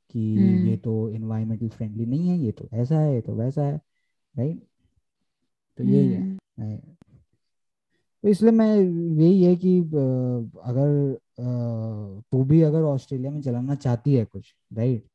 [0.09, 0.67] कि Hmm.
[0.67, 3.81] ये तो इन्वायरमेंटल फ्रेंडली नहीं है ये तो ऐसा है ये तो वैसा है
[4.37, 4.63] राइट
[5.77, 6.77] तो यही है हम्म,
[8.23, 11.17] तो इसलिए मैं यही है कि अगर
[12.31, 15.05] तू भी अगर ऑस्ट्रेलिया में चलाना चाहती है कुछ right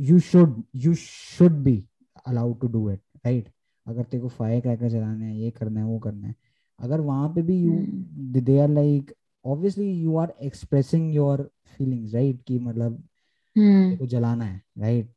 [0.00, 1.84] you should you should be
[2.26, 3.48] allowed to do it right
[3.86, 6.34] अगर तेरे को फायर क्रैकर चलाना है ये करना है वो करना है।
[6.78, 7.72] अगर वहाँ पे भी you
[8.40, 9.12] they are like
[9.44, 13.02] obviously you are expressing your feelings right कि मतलब
[13.56, 15.12] तेरे को जलाना है राइट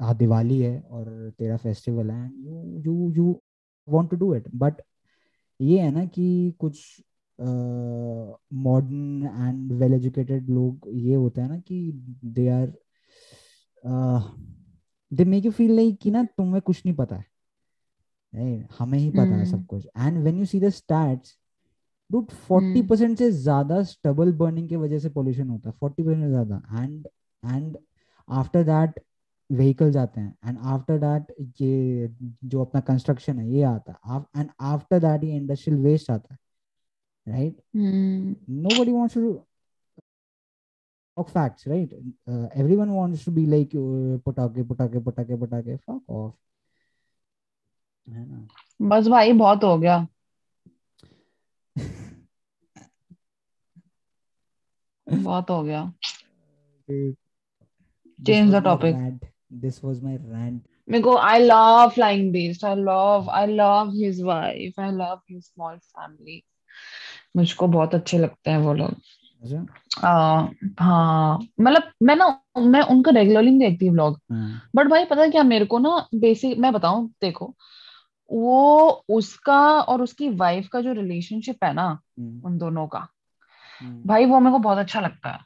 [0.00, 3.40] हाँ दिवाली है और तेरा फेस्टिवल है you you you
[3.88, 4.82] want to do it but
[5.60, 7.02] ये है ना कि कुछ
[8.52, 11.80] मॉडर्न एंड वेल एजुकेटेड लोग ये होता है ना कि
[12.24, 12.72] they are
[15.12, 17.24] they make you feel like कि ना तुम्हें कुछ नहीं पता है।
[18.32, 18.74] Right?
[18.78, 21.36] हमें ही पता है सब हम्म, कुछ। And when you see the stats
[22.10, 26.22] dude forty percent से ज़्यादा स्टबल बर्निंग की वजह से पोल्यूशन होता है। फोर्टी परसेंट
[26.22, 27.06] से ज़्यादा। And
[27.42, 27.76] and
[28.28, 29.00] after that
[29.50, 32.08] vehicles आते हैं। एंड आफ्टर दैट ये
[32.44, 36.38] जो अपना कंस्ट्रक्शन है ये आता है। एंड आफ्टर दैट ये इंडस्ट्रियल वेस्ट आता है।
[37.26, 39.16] राइट हम्म, nobody wants
[41.16, 41.90] of facts, right?
[42.26, 45.80] Uh, everyone wants to be like uh, putake, putake, putake, putake.
[45.86, 46.32] Fuck off.
[48.82, 50.06] बस भाई बहुत हो गया।
[55.08, 55.92] बहुत हो गया।
[58.26, 58.96] Change the topic
[59.52, 64.22] this was my rant मेरे को I love flying beast I love I love his
[64.22, 66.42] wife I love his small family
[67.36, 68.94] मुझको बहुत अच्छे लगते हैं वो लोग।
[70.04, 70.46] आ,
[70.80, 75.30] हाँ मतलब मैं ना मैं उनका रेगुलरली नहीं देखती व्लॉग हाँ बट भाई पता है
[75.30, 77.54] क्या मेरे को ना बेसिक मैं बताऊँ देखो
[78.32, 83.08] वो उसका और उसकी वाइफ का जो रिलेशनशिप है ना हम्म, उन दोनों का
[83.80, 85.38] हम्म, भाई वो मेरे को बहुत अच्छा लगता है।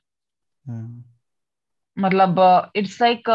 [0.67, 1.05] हाँ
[1.99, 2.41] मतलब
[2.77, 3.31] इट्स लाइक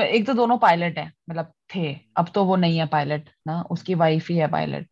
[0.00, 3.94] एक तो दोनों पायलट है मतलब थे अब तो वो नहीं है पायलट ना उसकी
[3.94, 4.88] वाइफ ही है पायलट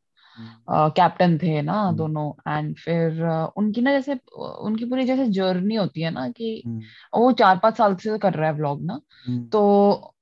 [0.71, 3.23] कैप्टन थे ना हम्म, दोनों एंड फिर
[3.57, 6.81] उनकी ना जैसे उनकी पूरी जैसे जर्नी होती है ना कि हम्म,
[7.15, 10.15] वो चार पाँच साल से कर रहा है व्लॉग ना हम्म, तो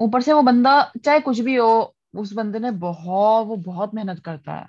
[0.00, 4.18] ऊपर से वो बंदा चाहे कुछ भी हो उस बंदे ने बहुत वो बहुत मेहनत
[4.18, 4.66] करता है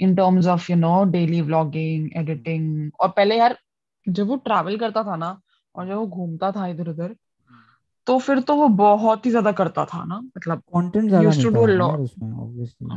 [0.00, 3.58] in terms of you know daily vlogging editing और पहले यार
[4.08, 5.40] जब वो ट्रैवल करता था ना
[5.74, 7.16] और जब वो घूमता था इधर उधर
[8.06, 11.50] तो फिर तो वो बहुत ही ज़्यादा करता था ना मतलब कंटेंट ज़्यादा यूज्ड टू
[11.54, 12.96] डू था लॉट उसमें ऑब्वियसली है।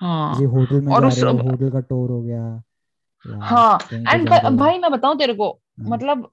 [0.00, 2.62] हाँ। किसी होटल में और जा उस रहे हो होटल का टूर हो गया।
[3.26, 4.28] या हाँ एंड
[4.58, 6.30] भाई मैं बताऊँ तेरे को हाँ। मतलब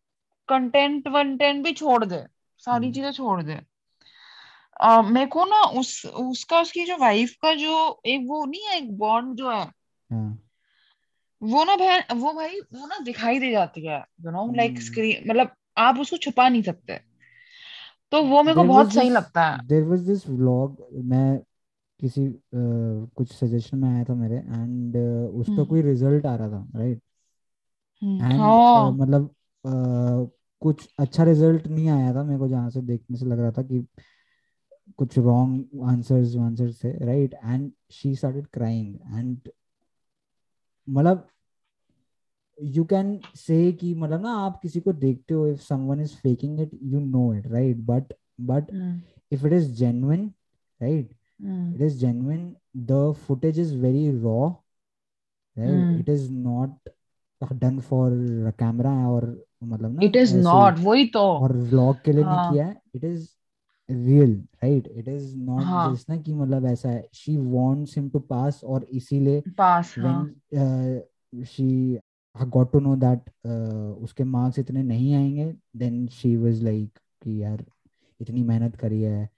[0.49, 2.23] कंटेंट वंटेंट भी छोड़ दे
[2.58, 3.60] सारी हम्म, चीज़ें छोड़ दे।
[4.82, 8.78] आ, मेरे को ना उस उसका उसकी जो वाइफ का जो एक वो नहीं है
[8.78, 9.63] एक बॉन्ड जो है
[10.12, 10.39] हाँ।
[11.43, 15.30] वो ना भाई वो भाई वो ना दिखाई दे जाती है यू नो लाइक स्क्रीन
[15.30, 16.99] मतलब आप उसको छुपा नहीं सकते।
[18.12, 20.88] तो वो मेरे को देर वॉज़ बहुत दिस सही लगता है। देर वॉज़ दिस व्लॉग
[20.93, 21.39] मैं
[22.03, 22.31] किसी अ,
[23.15, 26.67] कुछ सजेशन में आया था मेरे एंड उस पर हम्म। कोई रिज़ल्ट आ रहा था
[26.75, 27.01] राइट
[28.01, 29.25] हम्म। एंड हाँ। मतलब
[29.65, 29.71] अ,
[30.61, 33.61] कुछ अच्छा रिज़ल्ट नहीं आया था मेरे को जहाँ से देखने से लग रहा था
[33.61, 33.85] कि
[34.97, 39.49] कुछ रॉन्ग आंसर्स आंसर्स थे right and she started crying and
[40.87, 41.27] मतलब
[42.61, 46.59] यू कैन से कि मतलब ना आप किसी को देखते हो if someone is faking
[46.59, 50.25] it you know it right but but hmm if it is genuine
[51.43, 54.56] hmm it is genuine the footage is very raw
[55.58, 56.69] right hmm it is not
[57.63, 58.08] done for
[58.60, 59.25] camera और
[59.63, 62.65] मतलब ना it is he not वही तो और vlog के लिए नहीं हाँ किया
[62.67, 63.27] है it is
[63.89, 68.10] real right it is not हाँ just ना कि मतलब ऐसा है she wants him
[68.15, 70.99] to pass और इसीलिए पास हाँ when uh,
[71.45, 71.99] she
[72.36, 77.41] got to know that uh, उसके मार्क्स इतने नहीं आएँगे then she was like कि
[77.43, 77.65] यार
[78.19, 79.29] इतनी मेहनत करी है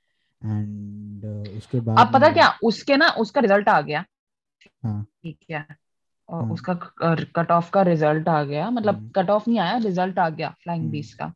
[0.43, 1.25] एंड
[1.57, 2.53] उसके बाद अब पता क्या?
[2.63, 4.05] उसके ना उसका रिज़ल्ट आ गया।
[4.83, 5.65] हाँ। ठीक है।
[6.29, 6.73] और हाँ। उसका
[7.35, 10.81] कट ऑफ़ का रिज़ल्ट आ गया। मतलब कट ऑफ़ नहीं आया रिज़ल्ट आ गया फ्लाइंग
[10.81, 11.33] हम्म, बीस का।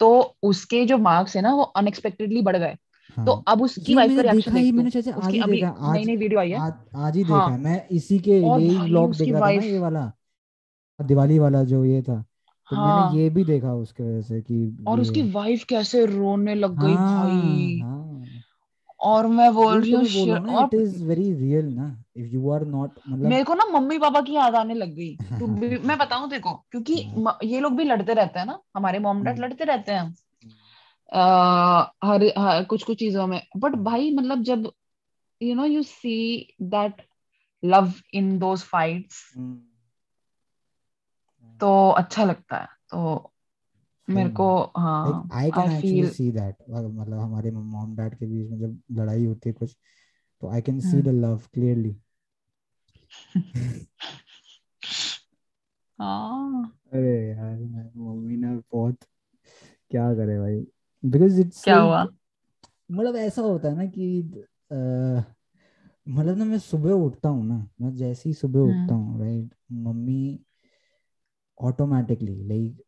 [0.00, 2.76] तो उसके जो मार्क्स है ना वो अनएक्सपेक्टेडली बढ़ गए।
[3.16, 5.32] तो हाँ। अब उसकी वाइफ मैंने का रिएक्शन देखा ही देख। मैंने तू से आज
[5.32, 7.88] ही देखा आज नई नई वीडियो आई है। आज आज ही देखा हाँ। है मैं
[7.88, 10.12] इसी के यही व्लॉग देख रहा था ये वाला।
[10.98, 12.24] दिवाली वाला जो ये था।
[12.70, 16.54] तो मैंने हाँ। ये भी देखा उसके वजह से कि और उसकी वाइफ कैसे रोने
[16.54, 17.93] लग गई हाँ भाई। हाँ।
[19.04, 19.98] और मैं बोल रही तो
[20.36, 23.98] हूँ इट इज़ वेरी रियल ना इफ़ यू आर नॉट मतलब मेरे को ना मम्मी
[23.98, 25.48] पापा की याद आने लग गई। हाँ
[25.88, 29.34] मैं बताऊँ देखो क्योंकि हाँ। ये लोग भी लड़ते रहते हैं ना हमारे मॉम डैड
[29.34, 34.42] हम्म, लड़ते रहते हैं। हम्म, आ, हर, हर कुछ कुछ चीज़ों में बट भाई मतलब
[34.42, 34.72] जब
[35.42, 37.02] you know you see that
[37.64, 39.32] love in those fights
[41.60, 43.32] तो अच्छा लगता है तो
[44.08, 44.52] मेरे को में
[45.04, 48.80] लाइक हाँ I can actually see that मतलब हमारे मॉम डैड के बीच में जब
[48.92, 49.76] लड़ाई होती है कुछ
[50.42, 51.96] तो I can see the love clearly
[56.92, 57.56] अरे यार
[57.96, 59.04] मम्मी ने बहुत
[59.90, 60.60] क्या करे भाई?
[61.02, 62.04] बिकॉज़ इट्स क्या हुआ?
[62.90, 64.06] मतलब ऐसा होता है ना कि
[66.06, 69.54] मतलब ना मैं सुबह उठता हूँ ना मैं जैसे ही सुबह उठता हम्म हूँ राइट
[69.72, 70.18] मम्मी
[71.60, 72.82] ऑटोमेटिकली लाइक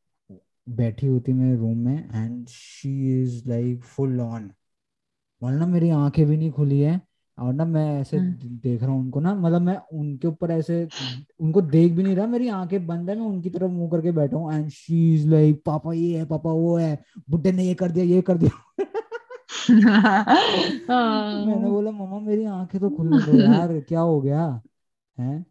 [0.67, 4.51] बैठी होती मेरे रूम में and she is like full on
[5.43, 7.01] मतलब ना मेरी आँखें भी नहीं खुली है
[7.39, 10.83] और ना मैं ऐसे हम्म देख रहा हूँ उनको ना मतलब मैं उनके ऊपर ऐसे
[11.41, 14.37] उनको देख भी नहीं रहा मेरी आँखें बंद है मैं उनकी तरफ़ मुँह करके बैठा
[14.37, 16.97] हूँ एंड शी इज़ लाइक पापा ये है पापा वो है
[17.31, 18.85] बुड्ढे ने ये कर दिया ये कर दिया.
[21.37, 24.45] मैंने हाँ। बोला मम्मा मेरी आँखें तो खुल दो यार क्या हो गया?
[25.19, 25.45] है?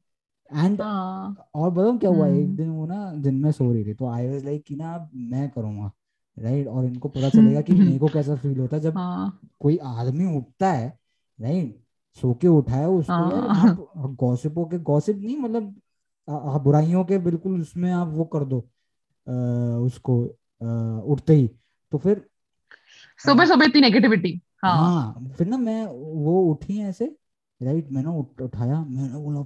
[0.56, 2.28] एंड हाँ। और बताऊँ क्या हुआ?
[2.28, 4.76] एक हम्म। दिन वो ना दिन में सो रही थी तो आई वाज लाइक कि
[4.76, 5.91] ना मैं करूँगा
[6.39, 9.78] राइट और इनको पता चलेगा कि मेरे को कैसा फील होता है जब हाँ। कोई
[9.78, 11.00] आदमी उठता है
[11.41, 11.82] राइट
[12.22, 15.76] सो के उठाया उसको यार आप हाँ गॉसिपों के गॉसिप नहीं मतलब
[16.63, 18.60] बुराइयों के बिल्कुल उसमें आप वो कर दो
[19.28, 19.32] आ,
[19.78, 20.26] उसको
[20.63, 21.48] आ, उठते ही।
[21.91, 22.26] तो फिर
[23.26, 25.86] सुबह सुबह इतनी नेगेटिविटी हाँ। हाँ फिर ना मैं
[26.26, 27.15] वो उठी ऐसे
[27.62, 29.46] राइट मैंने उठ, उठाया मैंने बोला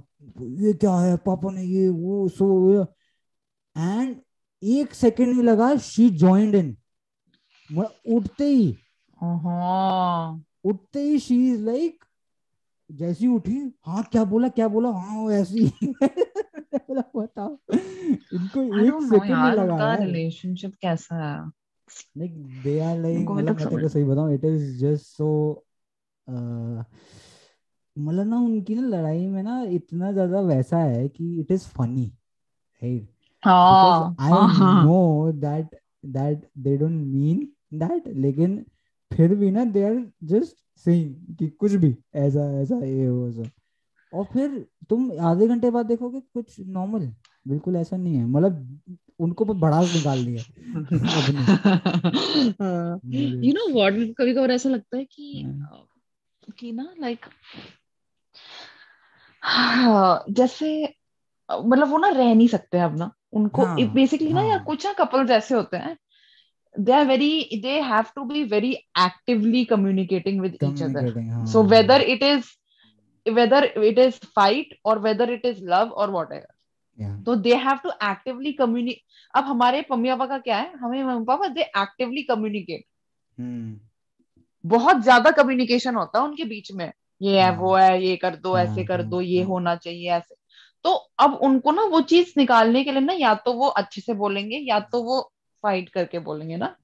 [0.64, 1.16] ये क्या है?
[1.16, 2.82] पापा ने ये वो सो
[3.76, 4.16] एंड
[4.62, 6.76] एक सेकंड नहीं लगा शी ज्वाइंड इन
[8.16, 8.76] उठते ही
[10.64, 12.04] उठते ही शी इज़ लाइक
[12.90, 14.90] जैसी उठी हाँ क्या बोला क्या बोला?
[14.90, 21.50] हाँ ऐसी बोला बताओ। इनको एक सेकंड यार लगा यार रिलेशनशिप कैसा है?
[22.18, 25.28] लाइक दे आर लाइक मतलब मैं तेरे को सही बताऊँ इट इज़ जस्ट सो
[27.98, 32.12] मतलब ना उनकी ना लड़ाई में ना इतना ज़्यादा वैसा है कि it is funny
[32.82, 33.08] right
[34.20, 34.30] I
[34.84, 38.66] know that that they don't mean that लेकिन
[39.12, 43.50] फिर भी ना दे आर जस्ट सेइंग कि कुछ भी ऐसा ऐसा ये वो ऐसा
[44.12, 47.12] और फिर तुम आधे घंटे बाद देखोगे कुछ नॉर्मल
[47.48, 48.80] बिल्कुल ऐसा नहीं है। मतलब
[49.20, 50.42] उनको भड़ास निकाल दिया
[53.44, 55.86] यू नो व्हाट कभी कभार ऐसा लगता है कि हाँ।
[56.58, 57.26] कि ना लाइक
[59.42, 60.94] जैसे
[61.48, 64.86] मतलब वो ना रह नहीं सकते अब ना। उनको हाँ बेसिकली ना यार हाँ। कुछ
[64.86, 65.96] ना कपल्स ऐसे होते हैं
[66.74, 71.02] they are very they have to be very actively communicating with each other.
[71.02, 72.50] Communicating so whether हाँ it is
[73.26, 76.46] whether it is fight or whether it is love or whatever
[77.26, 80.72] तो they have to actively communicate अब हमारे mummy papa का क्या है?
[80.78, 82.84] हमें mummy papa दे actively communicate
[84.64, 88.36] बहुत ज़्यादा कम्युनिकेशन होता है उनके बीच में। ये है वो हाँ है ये कर
[88.36, 90.34] दो हाँ ऐसे कर हाँ दो ये हाँ। होना चाहिए ऐसे।
[90.84, 94.14] तो अब उनको ना वो चीज़ निकालने के लिए ना या तो वो अच्छे से
[94.14, 95.20] बोलेंगे या तो वो
[95.64, 96.74] फाइट करके बोलेंगे ना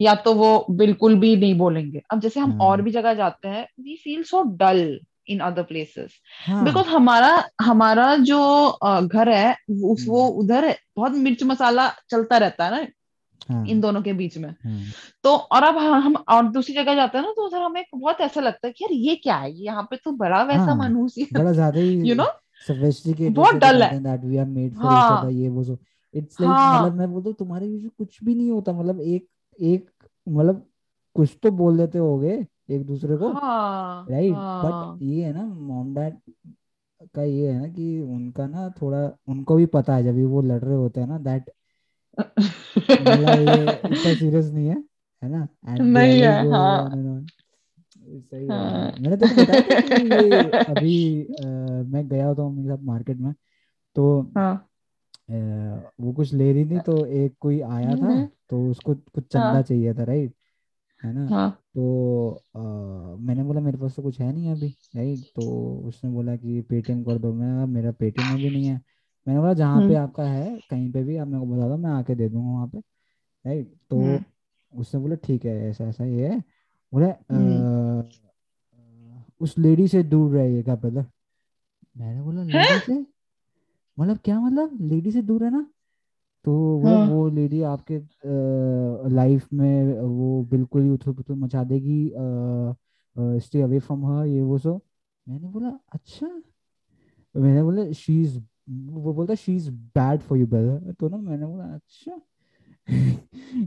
[0.00, 3.48] या तो वो बिल्कुल भी नहीं बोलेंगे। अब जैसे हम और हाँ। भी जगह जाते
[3.48, 4.80] हैं we feel so dull
[5.28, 7.28] in other places हाँ। बिकॉज़ हमारा
[7.62, 8.38] हमारा जो
[9.02, 12.86] घर है उस वो हम्म, उधर है बहुत मिर्च मसाला चलता रहता है ना
[13.64, 16.94] इन हाँ दोनों के बीच में। हाँ तो और अब हम हम और दूसरी जगह
[16.96, 19.52] जाते हैं ना तो उधर हमें बहुत ऐसा लगता है कि यार ये क्या है?
[19.54, 22.26] यहाँ पे तो बड़ा वैसा हाँ मनहूस बड़ा ज़्यादा ही यू नो
[23.30, 25.76] बहुत से डल है। हैं that we are made for हाँ। ये वो सो
[26.14, 29.28] इट्स लाइक मतलब हाँ मैं बोलता हूँ तुम्हारे बीच कुछ भी नहीं होता मतलब एक
[29.58, 29.90] एक
[30.26, 30.66] मतलब
[31.16, 32.32] कुछ तो बोल देते होगे
[32.70, 36.20] एक दूसरे को। हाँ राइट बट हाँ। ये है ना मॉम डैड
[37.14, 40.42] का ये है ना कि उनका ना थोड़ा उनको भी पता है जब भी वो
[40.42, 41.50] लड़ रहे होते हैं ना दैट
[43.86, 44.76] इतना सीरियस नहीं है
[45.22, 45.48] है ना?
[45.84, 47.30] नहीं है हाँ। ऑन
[47.96, 51.42] सही है। हाँ। मैंने को बताया था कि अभी अ,
[51.84, 53.32] मैं गया होता हूँ मेरे साथ मार्केट में
[53.96, 54.68] तो हाँ।
[55.28, 55.32] अ,
[56.00, 59.60] वो कुछ ले रही थी तो एक कोई आया था हम्म, तो उसको कुछ चंदा
[59.60, 60.34] हाँ चाहिए था राइट
[61.02, 61.28] है ना?
[61.28, 62.58] हाँ। तो अ,
[63.20, 65.44] मैंने बोला मेरे पास तो कुछ है नहीं अभी राइट तो
[65.88, 68.80] उसने बोला कि पेटीएम कर दो। मैं मेरा पेटीएम भी नहीं है।
[69.26, 71.76] मैंने बोला जहाँ पे हम्म। आपका है कहीं पे भी आप मेरे को बता दो
[71.76, 72.78] मैं आके दे दूँगा वहाँ पे।
[73.44, 73.72] राइट?
[73.90, 76.38] तो हम्म। उसने बोला ठीक है ऐसा ऐसा ये है।
[76.92, 78.02] बोले हम्म।
[79.40, 81.04] उस लेडी से दूर रहिएगा ब्रदर
[81.96, 82.46] मैंने बोला है?
[82.48, 83.04] लेडी से?
[83.98, 84.78] मतलब क्या मतलब?
[84.82, 85.66] लेडी से दूर है ना?
[86.44, 87.98] तो बोला हाँ। वो लेडी आपके
[89.14, 92.10] लाइफ में वो बिल्कुल ही उथल पुथल मचा देगी
[93.44, 94.80] स्टे अवे फ्रॉम हर ये वो सो।
[95.26, 96.26] मैंने बोला अच्छा?
[97.34, 101.46] मैंने बोला शी इज़ वो बोलता she is bad for you brother तो ना मैंने
[101.46, 102.20] बोला अच्छा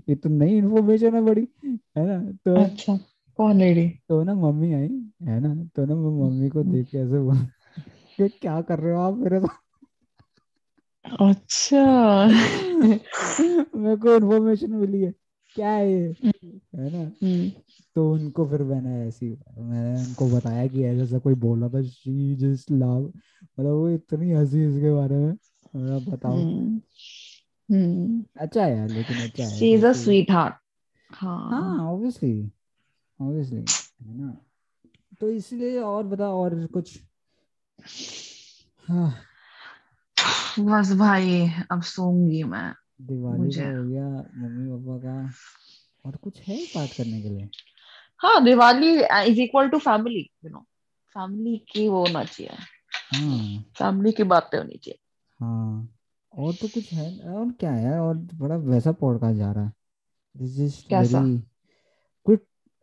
[0.09, 2.31] ये तो नई इन्फॉर्मेशन है बड़ी है ना?
[2.45, 2.97] तो अच्छा
[3.37, 4.87] कौन लेडी तो ना मम्मी आई
[5.23, 5.53] है ना?
[5.75, 7.37] तो ना मैं मम्मी को देख के ऐसे बोल
[8.19, 9.57] कि क्या कर रहे हो आप मेरे साथ?
[11.05, 12.27] अच्छा।
[13.75, 15.13] मेरे को इन्फॉर्मेशन मिली है।
[15.57, 15.91] क्या है?
[15.91, 16.13] ये
[16.75, 17.11] है ना?
[17.23, 17.49] हम्म।
[17.95, 22.35] तो उनको फिर मैंने ऐसी मैंने उनको बताया कि ऐसा ऐसा कोई बोला था शी
[22.35, 25.37] जस्ट लव मतलब वो इतनी हँसी इसके बारे में
[25.75, 26.81] मैं बताओ हम्म।
[27.69, 30.55] हम्म। अच्छा यार लेकिन अच्छा है she is a sweetheart
[31.13, 32.51] हाँ। हाँ ऑब्वियसली
[33.21, 34.37] ऑब्वियसली है ना?
[35.21, 36.99] तो इसलिए और बता और कुछ?
[38.87, 39.13] हाँ।
[40.59, 45.31] बस भाई अब सोऊँगी मैं। दिवाली का हो गया मम्मी पापा का
[46.05, 47.49] और कुछ है बात करने के लिए?
[48.19, 50.59] हाँ Diwali is equal to family you know
[51.07, 52.57] family की वो होना चाहिए।
[53.13, 54.99] हाँ। फैमिली की बातें होनी चाहिए।
[55.39, 55.89] हाँ
[56.33, 59.73] और तो कुछ है और क्या है और बड़ा वैसा पॉडकास्ट जा रहा है।
[60.37, 61.19] दिस इज़ कैसा?
[61.21, 61.39] वेरी
[62.23, 62.35] कोई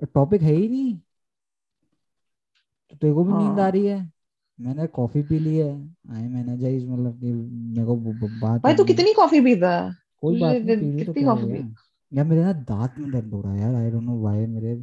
[0.03, 0.98] टॉपिक है ही नहीं।
[2.90, 4.12] तो तेरे को भी नींद आ हाँ। रही है।
[4.61, 7.96] मैंने कॉफ़ी पी ली है। आई एम एनर्जाइज मतलब कि मेरे को
[8.40, 10.03] बात भाई तू है कितनी कॉफ़ी पीता है?
[10.24, 13.40] कोई बात नहीं तो कितनी हो कॉफ़ी पी यार। मेरे ना दांत में दर्द हो
[13.42, 14.74] रहा है यार। आई डोंट नो व्हाई मेरे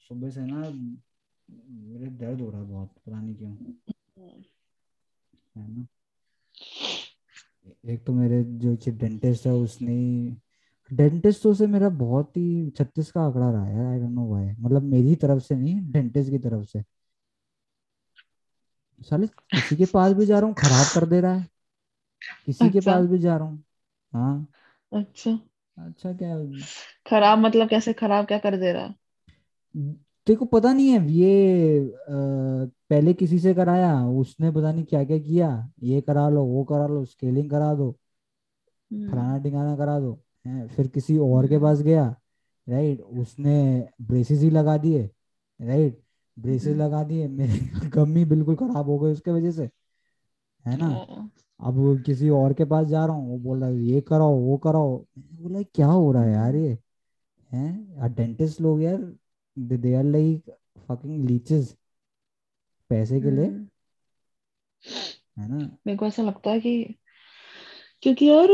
[0.00, 3.50] सुबह से ना मेरे दर्द हो रहा है बहुत पता नहीं क्यों।
[5.56, 5.86] है ना?
[7.92, 9.96] एक तो मेरे जो डेंटिस्ट है उसने
[10.90, 14.50] डेंटिस्ट तो से मेरा बहुत ही छत्तीस का आंकड़ा रहा है आई डोंट नो व्हाई
[14.60, 16.82] मतलब मेरी तरफ़ से नहीं डेंटिस्ट की तरफ़ से।
[19.00, 21.46] साले किसी के पास भी जा रहा हूँ खराब कर दे रहा है।
[22.46, 23.62] किसी के अच्छा। पास भी जा रहा हूँ।
[24.16, 24.46] हाँ।
[24.92, 25.36] अच्छा।
[25.76, 26.36] अच्छा क्या?
[27.06, 28.92] खराब मतलब कैसे खराब क्या कर दे रहा?
[30.26, 32.12] तेरे को पता नहीं है ये आ,
[32.90, 35.48] पहले किसी से कराया उसने पता नहीं क्या क्या किया
[35.82, 37.96] ये करा लो वो करा लो स्केलिंग करा दो
[38.90, 40.12] हम्म, फलाना टिकाना करा दो
[40.44, 40.66] हैं?
[40.68, 42.04] फिर किसी और के हम्म, पास गया
[42.66, 43.00] राइट?
[43.00, 43.54] उसने
[44.02, 45.02] ब्रेसेस ही लगा दिए
[45.60, 46.02] राइट?
[46.36, 49.68] ब्रेसेस हम्म, लगा दिए मेरे गम ही बिल्कुल खराब हो गए उसके वजह से।
[50.66, 50.88] है ना?
[51.60, 54.56] अब किसी और के पास जा रहा हूँ वो बोल रहा है ये कराओ वो
[54.56, 56.78] कराओ। बोला क्या हो रहा है यार ये?
[57.52, 58.14] हैं?
[58.14, 59.14] डेंटिस्ट लोग यार
[59.58, 60.56] they are like
[60.88, 61.76] fucking leeches
[62.88, 63.66] पैसे के लिए। हम्म।
[65.38, 65.78] है ना?
[65.86, 66.94] मेरे को ऐसा लगता है कि
[68.02, 68.48] क्योंकि यार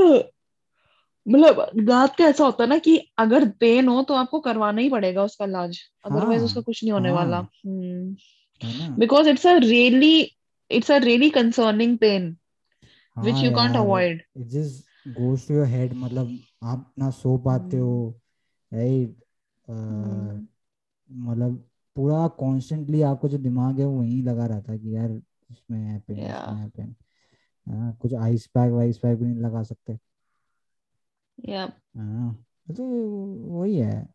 [1.28, 4.88] मतलब दांत का ऐसा होता है ना कि अगर पेन हो तो आपको करवाना ही
[4.88, 8.96] पड़ेगा उसका इलाज अदरवाइज़ उसका हाँ कुछ नहीं होने वाला। हाँ ना?
[8.98, 10.36] Because it's a really
[10.72, 12.36] a really concerning pain
[13.16, 17.10] which हाँ यू कांट यार avoid it just goes to your head मतलब आप ना
[17.10, 19.16] सो पाते हो हम्म। राइट
[19.68, 20.46] हम्म।
[21.10, 25.10] मतलब पूरा कॉन्स्टेंटली आपको जो दिमाग है वो वहीं लगा रहता है कि यार
[25.50, 26.94] इसमें है पेन इसमें है पेन
[27.66, 29.98] हाँ कुछ आइस पैक वाइस पैक भी नहीं लगा सकते।
[31.38, 32.44] या हाँ
[32.76, 32.84] तो
[33.60, 34.08] वही है।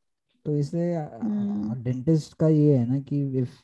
[0.46, 3.64] तो इसलिए हम्म। डेंटिस्ट का ये है ना कि इफ़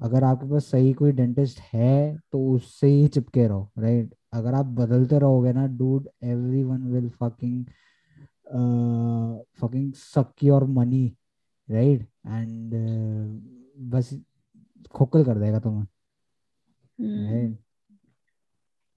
[0.00, 4.66] अगर आपके पास सही कोई डेंटिस्ट है तो उससे ही चिपके रहो राइट अगर आप
[4.74, 6.08] बदलते रहोगे ना dude
[6.62, 7.64] everyone will fucking
[9.60, 11.06] fucking suck your money
[11.68, 12.74] right and
[13.90, 14.14] बस
[14.94, 15.86] खोखल कर देगा तुम्हें
[16.98, 17.58] हम्म। राइट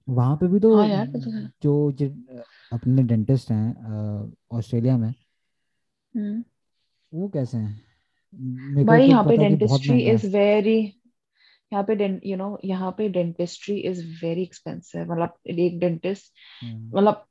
[0.08, 1.18] वहाँ पे भी तो हाँ तो
[1.62, 2.08] जो, जो
[2.72, 5.08] अपने डेंटिस्ट हैं ऑस्ट्रेलिया में
[6.14, 6.42] हम्म।
[7.12, 7.89] वो कैसे हैं?
[8.34, 10.78] भाई तो यहाँ पे डेंटिस्ट्री इज़ वेरी
[11.72, 17.24] यहाँ पे यू नो यहाँ पे डेंटिस्ट्री इज़ वेरी एक्सपेंसिव मतलब एक डेंटिस्ट हम्म। मतलब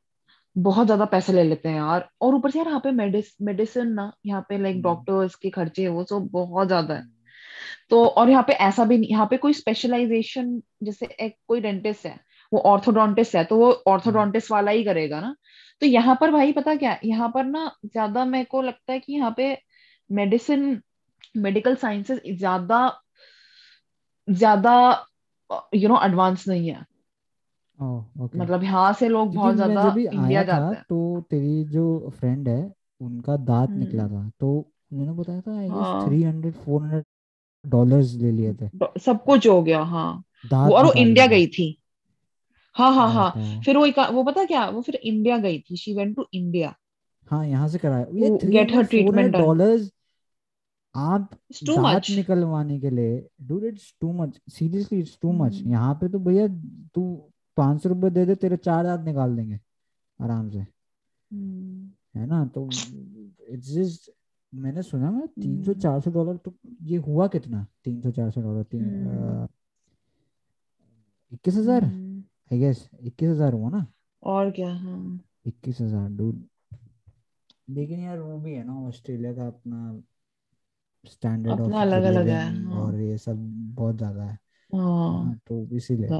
[0.56, 4.12] बहुत ज़्यादा पैसे ले लेते हैं यार। और ऊपर से यार यहाँ पे मेडिसिन ना
[4.26, 7.12] यहाँ पे लाइक हम्म, डॉक्टर्स के खर्चे वो सब बहुत ज़्यादा है। हम्म,
[7.90, 12.06] तो और यहाँ पे ऐसा भी नहीं यहाँ पे कोई स्पेशलाइजेशन जैसे एक कोई डेंटिस्ट
[12.06, 12.20] है
[12.52, 15.36] वो ऑर्थोडोंटिस्ट है तो वो हम्म, ऑर्थोडोंटिस्ट वाला ही करेगा ना।
[15.82, 19.14] तो यहाँ पर भाई पता क्या यहाँ पर ना ज़्यादा मेरे को लगता है कि
[19.14, 19.58] यहाँ पे
[20.10, 20.82] मेडिसिन
[21.36, 22.80] मेडिकल साइंसेस ज़्यादा
[24.28, 24.74] ज़्यादा
[25.76, 26.86] यू नो एडवांस नहीं है।
[27.80, 32.48] ओह ओके मतलब यहाँ से लोग बहुत ज़्यादा इंडिया जाते हैं। तो तेरी जो फ्रेंड
[32.48, 32.62] है
[33.02, 34.58] उनका दांत निकला हम्म था। तो
[34.92, 37.04] उन्होंने बताया था आई गेस हाँ। Three hundred four hundred
[37.66, 38.70] dollars ले लिए थे।
[39.00, 40.12] सब कुछ हो गया हाँ।
[40.46, 41.76] वो और वो इंडिया गई थी।
[42.76, 45.94] हाँ हाँ हाँ। बताओ फिर वो वो पता क्या वो फिर इंडिया गई थी। शी
[45.94, 46.74] वेंट टू इंडिया
[47.28, 48.06] हाँ यहाँ से कराया।
[48.46, 49.90] गेट हर ट्रीटमेंट डॉलर्स
[50.96, 51.30] आप
[51.64, 56.20] दांत निकलवाने के लिए dude it's too much seriously it's too much यहाँ पे तो
[56.20, 56.48] भैया
[56.96, 57.04] तू
[57.58, 59.60] पाँच सौ रुपये दे दे तेरे चार दांत निकाल देंगे
[60.20, 62.46] आराम से। हम्म है ना?
[62.46, 64.12] तो इट्स जस्ट
[64.54, 67.66] मैंने सुना मैं तीन सौ चार सौ डॉलर तो ये हुआ कितना?
[67.84, 69.48] तीन सौ चार सौ डॉलर तीन
[71.32, 71.84] इक्कीस हज़ार?
[72.52, 73.86] आई गेस इक्कीस हज़ार हुआ ना?
[74.24, 76.44] और क्या हाँ। इक्कीस हज़ार डूड
[77.70, 80.02] लेकिन यार वो भी है ना ऑस्ट्रेलिया का अपना
[81.10, 83.38] स्टैंडर्ड अपना ऑफ़ अलग अलग है। हाँ। और ये सब
[83.76, 84.38] बहुत ज़्यादा है।
[84.70, 86.16] है। हाँ तो इसीलिए।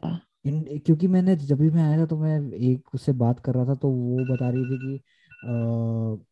[0.46, 3.66] इन क्योंकि मैंने जब भी मैं आया था तो मैं एक उससे बात कर रहा
[3.66, 4.98] था तो वो बता रही थी कि
[5.44, 5.48] अ,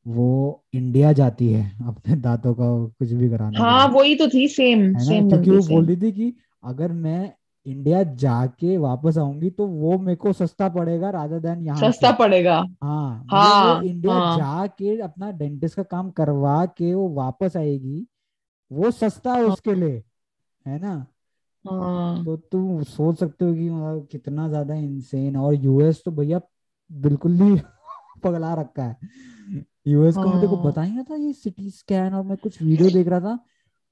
[0.08, 4.48] वो इंडिया जाती है अपने दांतों का कुछ भी कराने के हाँ वही तो थी
[4.50, 6.34] सेम सेम क्योंकि वो बोल रही थी कि
[6.64, 7.34] अगर मैं
[7.66, 12.58] इंडिया जाके वापस आऊँगी तो वो मेरे को सस्ता पड़ेगा रादर देन यहाँ सस्ता पड़ेगा।
[12.84, 18.06] हाँ हाँ इंडिया हाँ। जाके अपना डेंटिस्ट का काम करवा के वो वापस आएगी
[18.72, 20.04] वो सस्ता है हाँ। उसके लिए
[20.66, 20.96] है ना?
[21.66, 26.42] हाँ। तो तुम सोच सकते हो कि मतलब कितना ज़्यादा इंसेन और यूएस तो भैया
[26.92, 27.56] बिल्कुल ही
[28.24, 28.98] पगला रखा है।
[29.88, 33.08] यूएस का मैं हाँ बता ही। था ये सिटी स्कैन और मैं कुछ वीडियो देख
[33.08, 33.40] रहा था।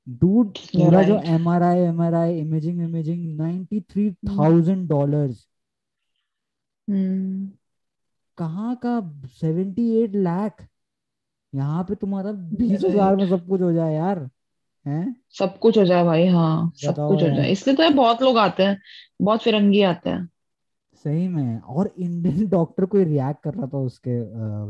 [0.07, 5.47] डूड पूरा जो M R I M R I imaging imaging ninety three thousand dollars
[6.88, 7.47] hmm,
[8.38, 8.99] कहाँ का?
[9.32, 10.67] सेवेंटी एट लाख
[11.53, 14.30] यहाँ पे तुम्हारा बीस हज़ार में सब कुछ हो जाए यार।
[14.86, 15.16] हैं?
[15.30, 18.38] सब कुछ हो जाए भाई हाँ सब कुछ हो जाए। इसलिए तो यार बहुत लोग
[18.38, 18.82] आते हैं
[19.22, 20.30] बहुत फिरंगी आते हैं।
[20.94, 24.22] सही में। और इंडियन डॉक्टर कोई रिएक्ट कर रहा था उसके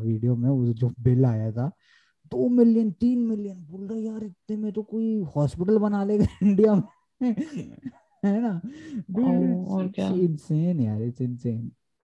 [0.01, 1.71] वीडियो में जो बिल आया था
[2.31, 6.75] दो मिलियन तीन मिलियन बोल रहा यार इतने में तो कोई हॉस्पिटल बना लेगा इंडिया
[6.75, 6.83] में?
[8.25, 8.61] है ना?
[9.69, 10.07] और क्या?
[10.09, 11.71] इनसेन यार इट्स इनसेन